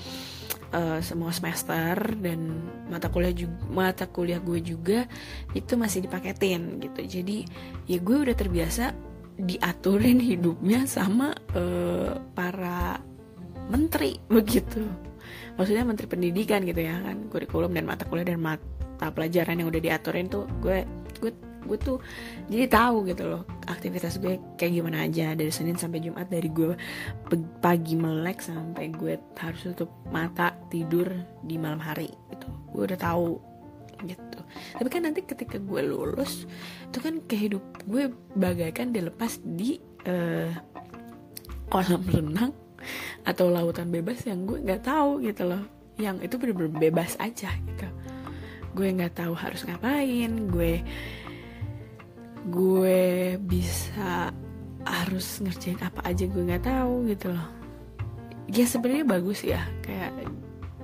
uh, 0.71 0.99
semua 1.03 1.31
semester 1.35 2.15
dan 2.19 2.63
mata 2.87 3.11
kuliah 3.11 3.35
juga 3.35 3.57
mata 3.69 4.05
kuliah 4.07 4.39
gue 4.39 4.59
juga 4.63 5.05
itu 5.53 5.75
masih 5.75 6.05
dipaketin 6.07 6.79
gitu. 6.81 7.01
Jadi 7.05 7.37
ya 7.85 7.99
gue 7.99 8.17
udah 8.17 8.35
terbiasa 8.35 8.95
diaturin 9.35 10.19
hidupnya 10.23 10.87
sama 10.87 11.35
uh, 11.55 12.15
para 12.33 12.99
menteri 13.69 14.17
begitu. 14.37 14.83
Maksudnya 15.55 15.87
menteri 15.87 16.07
pendidikan 16.11 16.63
gitu 16.67 16.83
ya 16.83 16.99
kan 16.99 17.31
kurikulum 17.31 17.71
dan 17.71 17.87
mata 17.87 18.03
kuliah 18.07 18.27
dan 18.35 18.39
mata 18.39 19.07
pelajaran 19.11 19.59
yang 19.59 19.67
udah 19.71 19.81
diaturin 19.81 20.27
tuh 20.27 20.47
gue 20.63 20.83
gue 21.19 21.31
gue 21.65 21.77
tuh 21.81 21.97
jadi 22.47 22.69
tahu 22.69 23.09
gitu 23.09 23.25
loh 23.25 23.43
aktivitas 23.65 24.21
gue 24.21 24.37
kayak 24.55 24.73
gimana 24.81 25.09
aja 25.09 25.33
dari 25.33 25.49
Senin 25.49 25.75
sampai 25.75 25.99
Jumat 26.05 26.29
dari 26.29 26.49
gue 26.49 26.77
pagi 27.59 27.97
melek 27.97 28.45
sampai 28.45 28.93
gue 28.93 29.17
harus 29.37 29.61
tutup 29.73 29.89
mata 30.13 30.53
tidur 30.69 31.09
di 31.41 31.57
malam 31.57 31.81
hari 31.81 32.09
gitu. 32.29 32.47
Gue 32.71 32.83
udah 32.93 32.99
tahu 32.99 33.41
gitu. 34.05 34.39
Tapi 34.77 34.87
kan 34.91 35.01
nanti 35.07 35.25
ketika 35.25 35.57
gue 35.57 35.81
lulus 35.81 36.45
itu 36.89 36.97
kan 37.01 37.19
kehidup 37.25 37.63
gue 37.89 38.13
bagaikan 38.37 38.93
dilepas 38.93 39.41
di 39.41 39.81
uh, 40.05 40.51
kolam 41.71 42.05
renang 42.05 42.53
atau 43.25 43.49
lautan 43.49 43.89
bebas 43.89 44.21
yang 44.29 44.45
gue 44.45 44.61
nggak 44.61 44.85
tahu 44.85 45.25
gitu 45.25 45.49
loh. 45.49 45.63
Yang 45.97 46.29
itu 46.29 46.35
bener-bener 46.37 46.91
bebas 46.91 47.17
aja 47.17 47.49
gitu. 47.49 47.87
Gue 48.75 48.91
nggak 48.91 49.17
tahu 49.17 49.33
harus 49.33 49.63
ngapain 49.63 50.51
gue 50.51 50.83
gue 52.45 53.35
bisa 53.41 54.29
harus 54.85 55.41
ngerjain 55.41 55.81
apa 55.81 56.05
aja 56.05 56.29
gue 56.29 56.43
nggak 56.45 56.65
tahu 56.65 57.09
gitu 57.09 57.33
loh. 57.33 57.49
Ya 58.45 58.69
sebenarnya 58.69 59.05
bagus 59.05 59.41
ya 59.41 59.65
kayak 59.81 60.13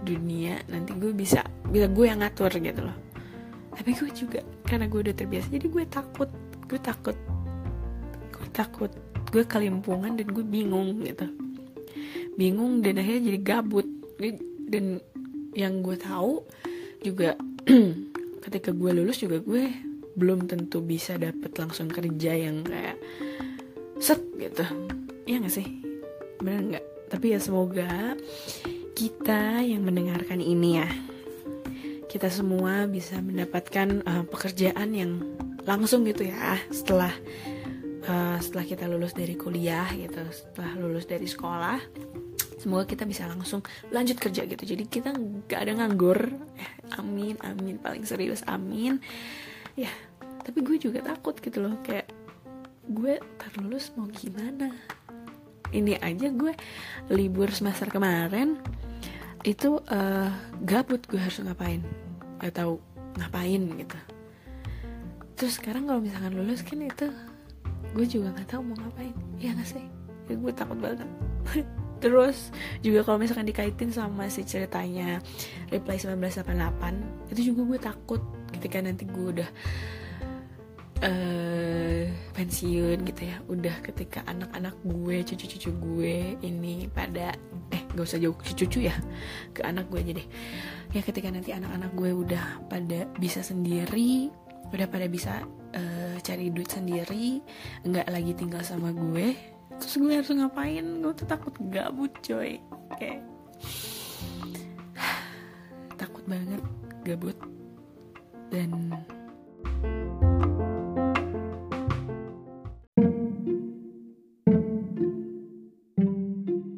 dunia 0.01 0.65
nanti 0.65 0.97
gue 0.97 1.13
bisa 1.13 1.45
bisa 1.69 1.85
gue 1.85 2.05
yang 2.09 2.25
ngatur 2.25 2.49
gitu 2.57 2.81
loh. 2.81 2.97
Tapi 3.77 3.93
gue 3.93 4.09
juga 4.09 4.39
karena 4.65 4.89
gue 4.89 4.99
udah 5.09 5.15
terbiasa 5.15 5.47
jadi 5.53 5.67
gue 5.69 5.83
takut 5.85 6.29
gue 6.65 6.79
takut 6.81 7.17
gue 8.33 8.47
takut 8.49 8.91
gue 9.29 9.43
kelimpungan 9.45 10.17
dan 10.17 10.27
gue 10.27 10.45
bingung 10.45 11.05
gitu. 11.05 11.29
Bingung 12.35 12.81
dan 12.81 12.97
akhirnya 12.97 13.31
jadi 13.31 13.39
gabut. 13.39 13.85
Dan 14.71 14.97
yang 15.53 15.85
gue 15.85 15.99
tahu 15.99 16.41
juga 17.05 17.37
ketika 18.49 18.73
gue 18.73 18.91
lulus 18.97 19.21
juga 19.21 19.37
gue 19.43 19.90
belum 20.15 20.47
tentu 20.47 20.83
bisa 20.83 21.15
dapet 21.15 21.55
langsung 21.55 21.87
kerja 21.87 22.35
yang 22.35 22.63
kayak 22.65 22.97
set 24.01 24.21
gitu. 24.35 24.65
Ya 25.29 25.37
gak 25.39 25.53
sih? 25.53 25.67
Bener 26.41 26.61
nggak? 26.75 26.85
Tapi 27.11 27.25
ya 27.35 27.39
semoga 27.39 28.15
kita 28.97 29.61
yang 29.63 29.83
mendengarkan 29.85 30.39
ini 30.39 30.79
ya 30.81 30.89
kita 32.11 32.27
semua 32.27 32.91
bisa 32.91 33.23
mendapatkan 33.23 34.03
uh, 34.03 34.27
pekerjaan 34.27 34.91
yang 34.91 35.23
langsung 35.63 36.03
gitu 36.03 36.27
ya 36.27 36.59
setelah 36.67 37.13
uh, 38.03 38.35
setelah 38.43 38.67
kita 38.67 38.83
lulus 38.91 39.15
dari 39.15 39.39
kuliah 39.39 39.87
gitu 39.95 40.19
setelah 40.27 40.75
lulus 40.75 41.07
dari 41.07 41.27
sekolah. 41.27 41.79
Semoga 42.59 42.85
kita 42.85 43.09
bisa 43.09 43.25
langsung 43.25 43.65
lanjut 43.89 44.21
kerja 44.21 44.45
gitu. 44.45 44.63
Jadi 44.75 44.83
kita 44.85 45.15
nggak 45.15 45.59
ada 45.65 45.73
nganggur. 45.81 46.19
Eh, 46.59 46.69
amin 46.99 47.39
amin 47.41 47.79
paling 47.79 48.03
serius 48.03 48.43
amin 48.45 48.99
ya 49.75 49.91
tapi 50.41 50.65
gue 50.65 50.77
juga 50.81 50.99
takut 51.05 51.37
gitu 51.37 51.61
loh 51.61 51.77
kayak 51.85 52.09
gue 52.89 53.21
terlulus 53.37 53.93
mau 53.93 54.09
gimana? 54.09 54.73
Ini 55.71 56.01
aja 56.03 56.27
gue 56.33 56.53
libur 57.13 57.47
semester 57.53 57.87
kemarin 57.87 58.59
itu 59.47 59.79
uh, 59.89 60.29
gabut 60.65 60.99
gue 61.07 61.21
harus 61.21 61.39
ngapain? 61.39 61.79
Atau 62.41 62.81
ngapain 63.15 63.61
gitu. 63.79 63.99
Terus 65.37 65.57
sekarang 65.61 65.87
kalau 65.87 66.01
misalkan 66.03 66.35
lulus 66.35 66.65
kan 66.65 66.81
itu 66.81 67.07
gue 67.95 68.05
juga 68.09 68.33
nggak 68.33 68.49
tahu 68.51 68.61
mau 68.65 68.77
ngapain. 68.81 69.15
Ya 69.37 69.53
gak 69.55 69.69
sih? 69.77 69.85
Ya 70.27 70.35
gue 70.35 70.51
takut 70.51 70.77
banget. 70.81 71.07
Terus 72.01 72.49
juga 72.81 73.05
kalau 73.05 73.21
misalkan 73.21 73.45
dikaitin 73.45 73.93
sama 73.93 74.25
si 74.25 74.41
ceritanya 74.41 75.21
Reply 75.69 76.01
1988 76.01 77.29
itu 77.29 77.53
juga 77.53 77.61
gue 77.61 77.79
takut 77.79 78.21
ketika 78.53 78.77
nanti 78.83 79.03
gue 79.07 79.25
udah 79.39 79.49
uh, 81.01 82.03
pensiun 82.33 82.97
gitu 83.03 83.21
ya 83.27 83.37
udah 83.49 83.75
ketika 83.83 84.23
anak-anak 84.29 84.75
gue 84.85 85.17
cucu-cucu 85.25 85.69
gue 85.73 86.17
ini 86.45 86.87
pada 86.87 87.35
eh 87.73 87.81
gak 87.91 88.05
usah 88.05 88.21
jauh 88.21 88.37
cucu-cucu 88.37 88.87
ya 88.87 88.95
ke 89.51 89.65
anak 89.65 89.89
gue 89.91 89.99
aja 89.99 90.13
deh. 90.15 90.27
Ya 90.91 91.01
ketika 91.03 91.31
nanti 91.31 91.51
anak-anak 91.51 91.91
gue 91.95 92.11
udah 92.13 92.67
pada 92.69 93.07
bisa 93.19 93.41
sendiri 93.43 94.31
udah 94.71 94.87
pada 94.87 95.07
bisa 95.11 95.43
uh, 95.75 96.15
cari 96.23 96.47
duit 96.47 96.71
sendiri 96.71 97.43
nggak 97.83 98.07
lagi 98.07 98.31
tinggal 98.31 98.63
sama 98.63 98.95
gue 98.95 99.35
terus 99.81 99.97
gue 99.97 100.13
harus 100.13 100.31
ngapain? 100.31 100.85
Gue 101.01 101.13
tuh 101.17 101.27
takut 101.27 101.53
gabut 101.73 102.13
coy. 102.21 102.61
Kayak 102.95 103.25
takut 106.01 106.23
banget 106.29 106.61
gabut 107.03 107.35
dan 108.51 108.69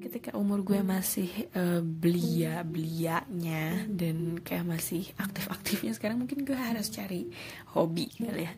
ketika 0.05 0.37
umur 0.37 0.61
gue 0.61 0.79
masih 0.85 1.49
uh, 1.57 1.81
belia 1.81 2.61
belianya 2.61 3.89
dan 3.89 4.37
kayak 4.45 4.69
masih 4.69 5.09
aktif 5.17 5.49
aktifnya 5.49 5.97
sekarang 5.97 6.21
mungkin 6.21 6.45
gue 6.45 6.53
harus 6.53 6.93
cari 6.93 7.27
hobi 7.73 8.07
kali 8.21 8.45
ya 8.45 8.53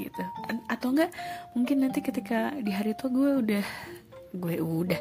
gitu. 0.00 0.22
Atau 0.70 0.96
enggak 0.96 1.12
mungkin 1.52 1.84
nanti 1.84 2.00
ketika 2.00 2.56
di 2.56 2.72
hari 2.72 2.96
tua 2.96 3.12
gue 3.12 3.30
udah 3.44 3.66
gue 4.30 4.56
udah 4.62 5.00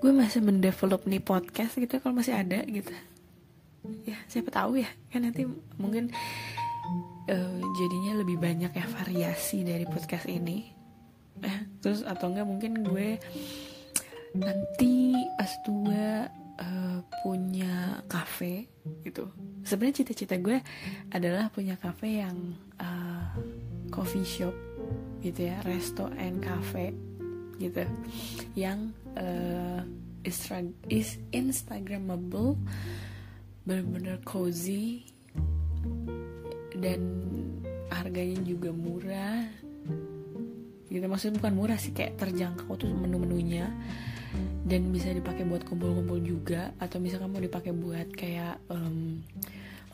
gue 0.00 0.12
masih 0.14 0.40
mendevelop 0.40 1.04
nih 1.04 1.20
podcast 1.20 1.76
gitu 1.76 2.00
kalau 2.00 2.16
masih 2.16 2.32
ada 2.32 2.64
gitu. 2.64 2.94
Ya 4.08 4.16
siapa 4.26 4.48
tahu 4.48 4.80
ya 4.80 4.88
kan 5.12 5.22
nanti 5.28 5.44
mungkin 5.76 6.10
uh, 7.28 7.60
jadinya 7.76 8.12
lebih 8.24 8.40
banyak 8.40 8.72
ya 8.72 8.86
variasi 8.88 9.62
dari 9.62 9.84
podcast 9.84 10.26
ini. 10.26 10.72
Eh, 11.38 11.58
terus 11.78 12.02
atau 12.02 12.32
enggak 12.34 12.48
mungkin 12.48 12.82
gue 12.82 13.20
nanti 14.34 15.14
pas 15.38 15.52
tua 15.62 16.26
uh, 16.58 16.98
punya 17.22 18.02
cafe 18.10 18.66
gitu. 19.06 19.30
Sebenarnya 19.62 20.02
cita-cita 20.02 20.36
gue 20.40 20.58
adalah 21.14 21.52
punya 21.52 21.78
cafe 21.78 22.24
yang 22.24 22.36
uh, 22.80 23.32
coffee 23.92 24.26
shop 24.26 24.54
gitu 25.22 25.50
ya 25.50 25.58
resto 25.62 26.10
and 26.18 26.42
cafe 26.42 26.94
gitu. 27.62 27.86
Yang 28.58 28.94
uh, 29.18 29.82
is 30.90 31.16
instagramable 31.32 32.58
bener-bener 33.64 34.20
cozy 34.24 35.04
dan 36.78 37.00
harganya 37.92 38.40
juga 38.46 38.70
murah. 38.70 39.44
Gitu 40.88 41.04
maksudnya 41.04 41.42
bukan 41.42 41.54
murah 41.54 41.78
sih 41.78 41.92
kayak 41.92 42.16
terjangkau 42.16 42.78
tuh 42.78 42.88
menu-menunya. 42.88 43.68
Dan 44.68 44.92
bisa 44.92 45.08
dipakai 45.08 45.48
buat 45.48 45.64
kumpul-kumpul 45.64 46.20
juga 46.20 46.76
atau 46.76 47.00
misalkan 47.00 47.32
mau 47.32 47.40
dipakai 47.40 47.72
buat 47.72 48.12
kayak 48.12 48.60
um, 48.68 49.24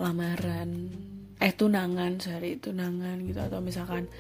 lamaran 0.03 0.91
eh 1.39 1.55
tunangan 1.55 2.19
sorry 2.19 2.59
tunangan 2.59 3.23
gitu 3.27 3.39
atau 3.39 3.63
misalkan 3.63 4.11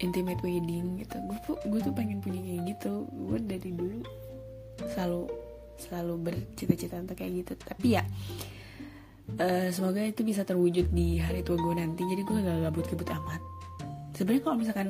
intimate 0.00 0.40
wedding 0.44 1.00
gitu. 1.00 1.16
Gue 1.24 1.38
gue 1.68 1.80
tuh 1.80 1.94
pengen 1.96 2.20
punya 2.20 2.40
kayak 2.44 2.62
gitu. 2.76 3.08
Gue 3.08 3.38
dari 3.40 3.70
dulu 3.72 4.00
selalu 4.92 5.22
selalu 5.80 6.14
bercita-cita 6.20 7.00
untuk 7.00 7.16
kayak 7.16 7.32
gitu. 7.44 7.52
Tapi 7.56 7.86
ya 7.96 8.04
uh, 9.38 9.68
semoga 9.72 10.02
itu 10.02 10.20
bisa 10.26 10.42
terwujud 10.42 10.90
di 10.92 11.20
hari 11.22 11.40
tua 11.46 11.56
gue 11.56 11.74
nanti. 11.78 12.02
Jadi 12.04 12.22
gue 12.24 12.38
gak 12.42 12.58
gabut-gabut 12.68 13.08
amat. 13.08 13.40
Sebenarnya 14.12 14.42
kalau 14.44 14.56
misalkan 14.60 14.88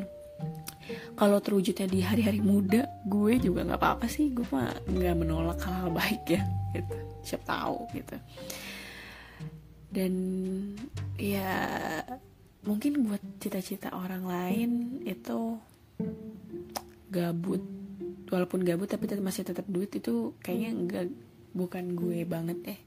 kalau 1.15 1.39
terwujudnya 1.39 1.87
di 1.87 2.03
hari-hari 2.03 2.43
muda 2.43 2.89
gue 3.07 3.39
juga 3.39 3.63
nggak 3.63 3.81
apa-apa 3.81 4.07
sih. 4.11 4.35
Gue 4.35 4.47
mah 4.51 4.75
nggak 4.89 5.17
menolak 5.19 5.59
hal-hal 5.63 5.91
baik 5.95 6.23
ya 6.27 6.43
gitu. 6.75 6.97
Siap 7.23 7.43
tahu 7.47 7.87
gitu. 7.95 8.17
Dan 9.93 10.13
ya 11.21 11.53
mungkin 12.65 13.07
buat 13.07 13.23
cita-cita 13.39 13.95
orang 13.95 14.25
lain 14.27 14.71
itu 15.07 15.61
gabut. 17.13 17.63
Walaupun 18.33 18.65
gabut 18.65 18.89
tapi 18.89 19.05
tetap 19.07 19.23
masih 19.23 19.45
tetap 19.45 19.69
duit 19.69 19.93
itu 19.93 20.33
kayaknya 20.41 20.71
enggak 20.73 21.07
bukan 21.53 21.93
gue 21.93 22.25
banget 22.25 22.59
deh 22.65 22.81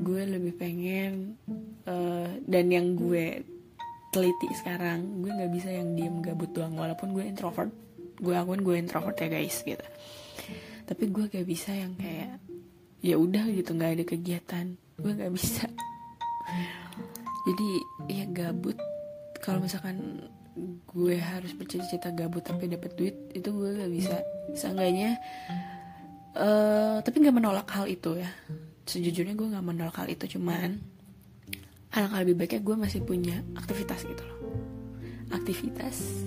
gue 0.00 0.22
lebih 0.24 0.56
pengen 0.56 1.36
uh, 1.84 2.28
dan 2.48 2.66
yang 2.72 2.96
gue 2.96 3.44
teliti 4.10 4.50
sekarang 4.58 5.22
gue 5.22 5.30
nggak 5.30 5.52
bisa 5.54 5.68
yang 5.70 5.94
diem 5.94 6.18
gabut 6.24 6.50
doang. 6.50 6.74
Walaupun 6.74 7.14
gue 7.14 7.24
introvert 7.24 7.70
gue 8.20 8.34
akuin 8.36 8.60
gue 8.60 8.76
introvert 8.76 9.16
ya 9.16 9.28
guys 9.32 9.64
gitu. 9.64 9.86
Tapi 10.84 11.04
gue 11.06 11.24
gak 11.30 11.46
bisa 11.46 11.70
yang 11.70 11.94
kayak 11.94 12.42
ya 13.00 13.16
udah 13.16 13.46
gitu 13.48 13.72
nggak 13.72 13.92
ada 13.96 14.04
kegiatan. 14.04 14.66
Gue 15.00 15.12
nggak 15.16 15.32
bisa. 15.32 15.64
Jadi 17.48 17.68
ya 18.12 18.24
gabut. 18.28 18.76
Kalau 19.40 19.64
misalkan 19.64 20.28
gue 20.90 21.16
harus 21.16 21.56
bercita-cita 21.56 22.12
gabut 22.12 22.44
tapi 22.44 22.68
dapat 22.68 22.92
duit 22.98 23.16
itu 23.32 23.48
gue 23.48 23.70
gak 23.72 23.92
bisa. 23.92 24.16
Seenggaknya 24.52 25.16
uh, 26.36 26.98
tapi 27.00 27.16
nggak 27.24 27.36
menolak 27.36 27.68
hal 27.72 27.88
itu 27.88 28.20
ya 28.20 28.30
sejujurnya 28.90 29.38
gue 29.38 29.54
nggak 29.54 29.62
menolak 29.62 29.94
hal 30.02 30.10
itu 30.10 30.26
cuman 30.34 30.82
alangkah 31.94 32.26
lebih 32.26 32.34
baiknya 32.42 32.60
gue 32.66 32.76
masih 32.76 33.00
punya 33.06 33.38
aktivitas 33.54 34.02
gitu 34.02 34.22
loh. 34.26 34.38
Aktivitas 35.30 36.26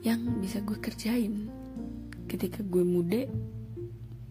yang 0.00 0.40
bisa 0.40 0.64
gue 0.64 0.80
kerjain 0.80 1.52
ketika 2.24 2.64
gue 2.64 2.80
muda 2.80 3.28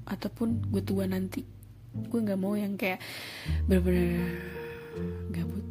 ataupun 0.09 0.65
gue 0.73 0.81
tua 0.81 1.05
nanti. 1.05 1.45
Gue 1.93 2.19
nggak 2.25 2.41
mau 2.41 2.57
yang 2.57 2.73
kayak 2.73 2.97
bener-bener 3.69 4.41
gabut. 5.29 5.65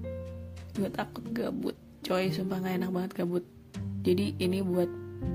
Gue 0.78 0.88
takut 0.94 1.24
gabut 1.34 1.76
coy 2.06 2.30
sumpah 2.30 2.62
gak 2.62 2.78
enak 2.78 2.90
banget 2.94 3.12
gabut. 3.18 3.44
Jadi 4.06 4.38
ini 4.38 4.62
buat 4.62 4.86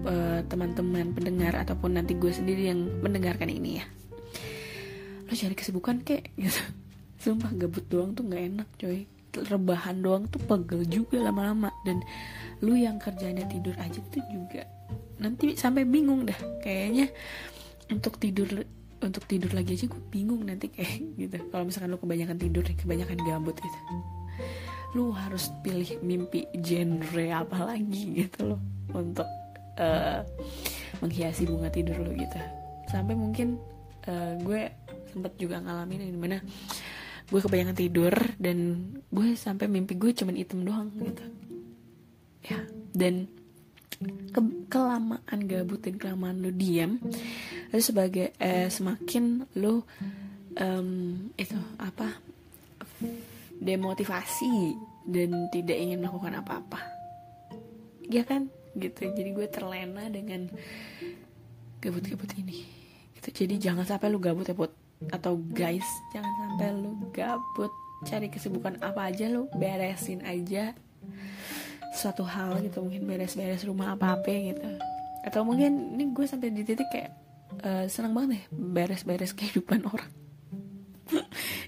uh, 0.07 0.39
teman-teman 0.47 1.11
pendengar 1.11 1.59
ataupun 1.59 1.99
nanti 1.99 2.15
gue 2.15 2.31
sendiri 2.31 2.71
yang 2.71 2.87
mendengarkan 3.03 3.51
ini 3.51 3.83
ya 3.83 3.85
lo 5.31 5.33
cari 5.39 5.55
kesibukan 5.55 6.03
kek 6.03 6.35
gitu. 6.35 6.59
Sumpah 7.23 7.55
gabut 7.55 7.87
doang 7.87 8.11
tuh 8.11 8.27
nggak 8.27 8.43
enak 8.51 8.69
coy. 8.75 9.07
Rebahan 9.31 10.03
doang 10.03 10.27
tuh 10.27 10.43
pegel 10.43 10.83
juga 10.91 11.23
lama-lama. 11.23 11.71
Dan 11.87 12.03
lu 12.59 12.75
yang 12.75 12.99
kerjanya 12.99 13.47
tidur 13.47 13.71
aja 13.79 14.03
tuh 14.11 14.19
juga 14.27 14.67
nanti 15.23 15.55
sampai 15.55 15.87
bingung 15.87 16.27
dah. 16.27 16.35
Kayaknya 16.59 17.07
untuk 17.87 18.19
tidur 18.19 18.67
untuk 19.01 19.25
tidur 19.25 19.49
lagi 19.57 19.73
aja 19.73 19.89
gue 19.89 20.03
bingung 20.11 20.43
nanti 20.43 20.67
kayak 20.67 20.99
gitu. 21.23 21.37
Kalau 21.47 21.63
misalkan 21.63 21.95
lu 21.95 21.99
kebanyakan 22.03 22.35
tidur 22.35 22.67
nih 22.67 22.75
kebanyakan 22.75 23.17
gabut 23.23 23.55
gitu. 23.55 23.79
Lu 24.99 25.15
harus 25.15 25.47
pilih 25.63 25.87
mimpi 26.03 26.51
genre 26.59 27.25
apa 27.31 27.71
lagi 27.71 28.27
gitu 28.27 28.51
loh 28.51 28.59
untuk 28.91 29.29
uh, 29.79 30.19
menghiasi 30.99 31.47
bunga 31.47 31.71
tidur 31.71 31.95
lu 32.03 32.11
gitu. 32.19 32.35
Sampai 32.91 33.15
mungkin 33.15 33.55
uh, 34.11 34.35
gue 34.43 34.80
sempet 35.11 35.35
juga 35.37 35.59
ngalamin 35.59 36.15
mana 36.15 36.39
gue 37.31 37.39
kebanyakan 37.39 37.77
tidur 37.77 38.11
dan 38.35 38.57
gue 39.07 39.27
sampai 39.39 39.71
mimpi 39.71 39.95
gue 39.95 40.11
cuman 40.11 40.35
hitam 40.35 40.63
doang 40.63 40.89
gitu. 40.99 41.25
Ya 42.47 42.59
dan 42.91 43.29
ke 44.33 44.41
kelamaan 44.67 45.39
gabut 45.45 45.79
dan 45.85 45.95
kelamaan 46.01 46.41
lu 46.41 46.49
diam 46.49 46.97
itu 47.69 47.93
sebagai 47.93 48.33
eh, 48.41 48.67
semakin 48.67 49.45
lu 49.61 49.85
um, 50.57 50.89
itu 51.37 51.55
apa 51.77 52.17
demotivasi 53.61 54.73
dan 55.05 55.53
tidak 55.53 55.77
ingin 55.77 56.01
melakukan 56.01 56.41
apa-apa. 56.41 56.81
Ya 58.09 58.25
kan? 58.25 58.49
Gitu. 58.73 59.13
Jadi 59.13 59.29
gue 59.37 59.47
terlena 59.47 60.09
dengan 60.09 60.49
gabut-gabut 61.77 62.29
ini. 62.41 62.65
Gitu. 63.17 63.45
Jadi 63.45 63.69
jangan 63.69 63.85
sampai 63.85 64.09
lu 64.09 64.17
gabut 64.17 64.49
ya 64.49 64.57
buat 64.57 64.73
atau 65.09 65.41
guys 65.55 65.85
jangan 66.13 66.29
sampai 66.29 66.69
lu 66.77 66.93
gabut. 67.09 67.71
Cari 68.01 68.33
kesibukan 68.33 68.81
apa 68.81 69.13
aja 69.13 69.29
lu 69.29 69.49
beresin 69.57 70.25
aja 70.25 70.73
suatu 71.93 72.21
hal 72.25 72.61
gitu. 72.65 72.81
Mungkin 72.85 73.05
beres-beres 73.05 73.65
rumah 73.65 73.97
apa-apa 73.97 74.29
gitu. 74.29 74.69
Atau 75.25 75.45
mungkin 75.45 75.97
ini 75.97 76.13
gue 76.13 76.25
sampai 76.25 76.53
di 76.53 76.61
titik 76.65 76.89
kayak 76.89 77.11
uh, 77.61 77.85
senang 77.85 78.13
banget 78.13 78.29
deh 78.37 78.43
beres-beres 78.53 79.33
kehidupan 79.37 79.85
orang. 79.85 80.11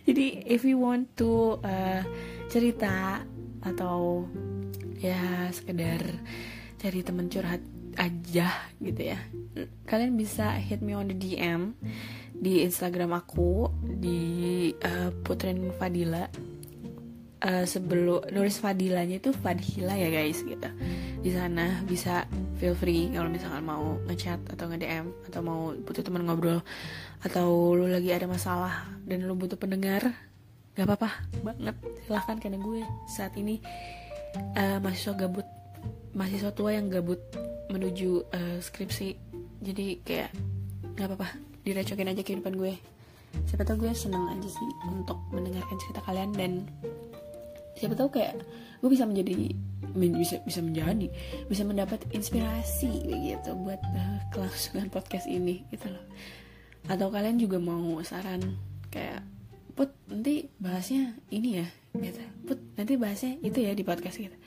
Jadi 0.07 0.45
if 0.45 0.65
you 0.65 0.81
want 0.81 1.09
to 1.17 1.61
uh, 1.61 2.01
cerita 2.49 3.21
atau 3.63 4.27
ya 4.99 5.47
sekedar 5.51 5.99
cari 6.79 6.99
temen 7.03 7.27
curhat 7.31 7.63
aja 7.99 8.49
gitu 8.81 9.13
ya 9.13 9.19
kalian 9.85 10.17
bisa 10.17 10.57
hit 10.57 10.81
me 10.81 10.97
on 10.97 11.11
the 11.11 11.17
DM 11.17 11.77
di 12.43 12.59
Instagram 12.67 13.15
aku 13.15 13.71
di 13.79 14.69
uh, 14.83 15.15
Putrin 15.23 15.71
Fadila. 15.79 16.27
Uh, 17.43 17.67
sebelum 17.67 18.23
nulis 18.31 18.55
Fadilanya 18.55 19.19
itu 19.19 19.35
Fadhila 19.35 19.95
ya 19.95 20.07
guys 20.11 20.43
gitu. 20.43 20.69
Di 21.23 21.31
sana 21.31 21.83
bisa 21.83 22.23
feel 22.55 22.75
free 22.75 23.11
kalau 23.11 23.27
misalkan 23.27 23.63
mau 23.67 23.99
ngechat 24.07 24.39
atau 24.47 24.71
nge 24.71 24.79
DM 24.79 25.07
atau 25.27 25.39
mau 25.43 25.75
butuh 25.75 26.03
teman 26.07 26.23
ngobrol 26.23 26.63
atau 27.19 27.75
lu 27.75 27.91
lagi 27.91 28.15
ada 28.15 28.31
masalah 28.31 28.87
dan 29.03 29.27
lu 29.27 29.35
butuh 29.35 29.59
pendengar 29.59 30.15
gak 30.75 30.87
apa-apa 30.87 31.27
banget. 31.43 31.75
Silahkan 32.07 32.39
karena 32.39 32.63
gue 32.63 32.79
saat 33.11 33.35
ini 33.35 33.59
uh, 34.55 34.79
mahasiswa 34.79 35.27
gabut 35.27 35.47
mahasiswa 36.15 36.51
tua 36.55 36.79
yang 36.79 36.87
gabut 36.87 37.19
menuju 37.67 38.23
uh, 38.31 38.57
skripsi. 38.63 39.19
Jadi 39.59 39.99
kayak 39.99 40.31
gak 40.95 41.11
apa-apa 41.11 41.52
direcokin 41.63 42.11
aja 42.11 42.21
kehidupan 42.21 42.55
gue. 42.59 42.75
Siapa 43.49 43.65
tau 43.65 43.79
gue 43.79 43.89
seneng 43.97 44.29
aja 44.29 44.45
sih 44.45 44.69
untuk 44.85 45.17
mendengarkan 45.33 45.77
cerita 45.81 46.05
kalian 46.05 46.31
dan 46.37 46.51
siapa 47.73 47.97
tahu 47.97 48.13
kayak 48.13 48.37
gue 48.83 48.89
bisa 48.91 49.09
menjadi 49.09 49.49
bisa 49.97 50.37
bisa 50.45 50.59
menjadi 50.61 51.07
bisa 51.49 51.63
mendapat 51.65 52.05
inspirasi 52.13 52.91
gitu 53.09 53.51
buat 53.57 53.81
uh, 53.81 54.19
kelangsungan 54.29 54.93
podcast 54.93 55.25
ini 55.25 55.65
gitu 55.73 55.89
loh. 55.89 56.05
Atau 56.85 57.09
kalian 57.09 57.41
juga 57.41 57.57
mau 57.57 57.97
saran 58.05 58.59
kayak 58.93 59.25
put 59.73 59.89
nanti 60.05 60.51
bahasnya 60.61 61.17
ini 61.33 61.63
ya 61.63 61.67
gitu. 61.97 62.21
Put 62.45 62.59
nanti 62.77 62.93
bahasnya 62.99 63.41
itu 63.41 63.57
ya 63.57 63.73
di 63.73 63.81
podcast 63.81 64.21
gitu. 64.21 64.37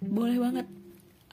Boleh 0.00 0.40
banget 0.40 0.64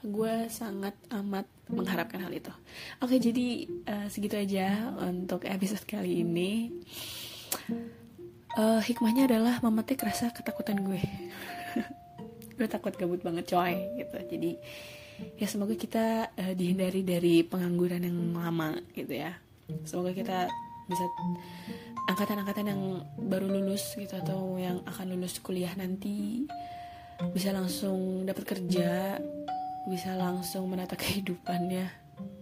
gue 0.05 0.45
sangat 0.53 0.93
amat 1.09 1.49
mengharapkan 1.67 2.21
hal 2.21 2.33
itu. 2.33 2.53
Oke 3.01 3.17
jadi 3.17 3.65
uh, 3.89 4.07
segitu 4.07 4.37
aja 4.37 4.93
untuk 5.01 5.43
episode 5.43 5.83
kali 5.83 6.21
ini. 6.21 6.69
Uh, 8.57 8.81
hikmahnya 8.81 9.29
adalah 9.29 9.61
memetik 9.61 10.01
rasa 10.01 10.33
ketakutan 10.33 10.81
gue. 10.81 10.97
Gue 12.57 12.65
takut 12.65 12.89
gabut 12.97 13.21
banget 13.21 13.53
coy 13.53 13.77
gitu. 14.01 14.17
Jadi 14.33 14.51
ya 15.37 15.45
semoga 15.45 15.77
kita 15.77 16.33
uh, 16.33 16.53
dihindari 16.57 17.05
dari 17.05 17.45
pengangguran 17.45 18.01
yang 18.01 18.17
lama 18.33 18.81
gitu 18.97 19.13
ya. 19.13 19.37
Semoga 19.85 20.09
kita 20.17 20.49
bisa 20.89 21.05
angkatan-angkatan 22.09 22.65
yang 22.65 22.81
baru 23.29 23.45
lulus 23.45 23.93
gitu 23.93 24.15
atau 24.17 24.57
yang 24.57 24.81
akan 24.89 25.13
lulus 25.13 25.37
kuliah 25.43 25.75
nanti 25.77 26.47
bisa 27.35 27.51
langsung 27.51 28.23
dapat 28.23 28.57
kerja 28.57 29.19
bisa 29.87 30.13
langsung 30.19 30.67
menata 30.67 30.99
kehidupannya 30.99 31.87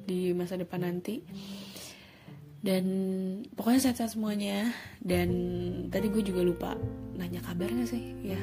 di 0.05 0.34
masa 0.34 0.58
depan 0.58 0.81
nanti. 0.81 1.21
Dan 2.65 2.86
pokoknya 3.53 3.79
sehat-sehat 3.89 4.17
semuanya. 4.17 4.73
Dan 4.97 5.29
tadi 5.93 6.10
gue 6.10 6.25
juga 6.25 6.41
lupa 6.41 6.73
nanya 7.13 7.39
kabar 7.45 7.69
gak 7.69 7.89
sih? 7.89 8.03
Ya 8.25 8.41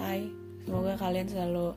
hai. 0.00 0.32
Semoga 0.64 0.96
kalian 0.96 1.28
selalu 1.28 1.76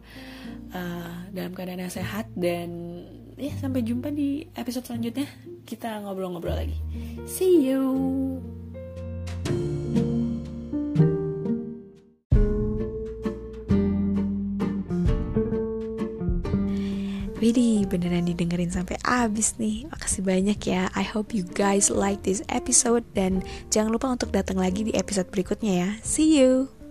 uh, 0.71 1.15
dalam 1.35 1.51
keadaan 1.51 1.83
yang 1.83 1.91
sehat. 1.91 2.31
Dan 2.31 3.03
ya 3.35 3.51
sampai 3.59 3.83
jumpa 3.83 4.15
di 4.15 4.47
episode 4.55 4.87
selanjutnya. 4.87 5.27
Kita 5.67 5.99
ngobrol-ngobrol 6.07 6.55
lagi. 6.55 6.79
See 7.27 7.67
you 7.67 8.62
didengerin 18.33 18.73
sampai 18.73 18.99
abis 19.05 19.55
nih. 19.61 19.87
Makasih 19.87 20.25
banyak 20.25 20.59
ya. 20.65 20.89
I 20.97 21.05
hope 21.05 21.31
you 21.31 21.45
guys 21.45 21.93
like 21.93 22.25
this 22.25 22.41
episode 22.49 23.05
dan 23.13 23.45
jangan 23.69 23.93
lupa 23.93 24.11
untuk 24.11 24.33
datang 24.33 24.59
lagi 24.59 24.89
di 24.89 24.93
episode 24.97 25.29
berikutnya 25.29 25.73
ya. 25.73 25.89
See 26.01 26.41
you. 26.41 26.82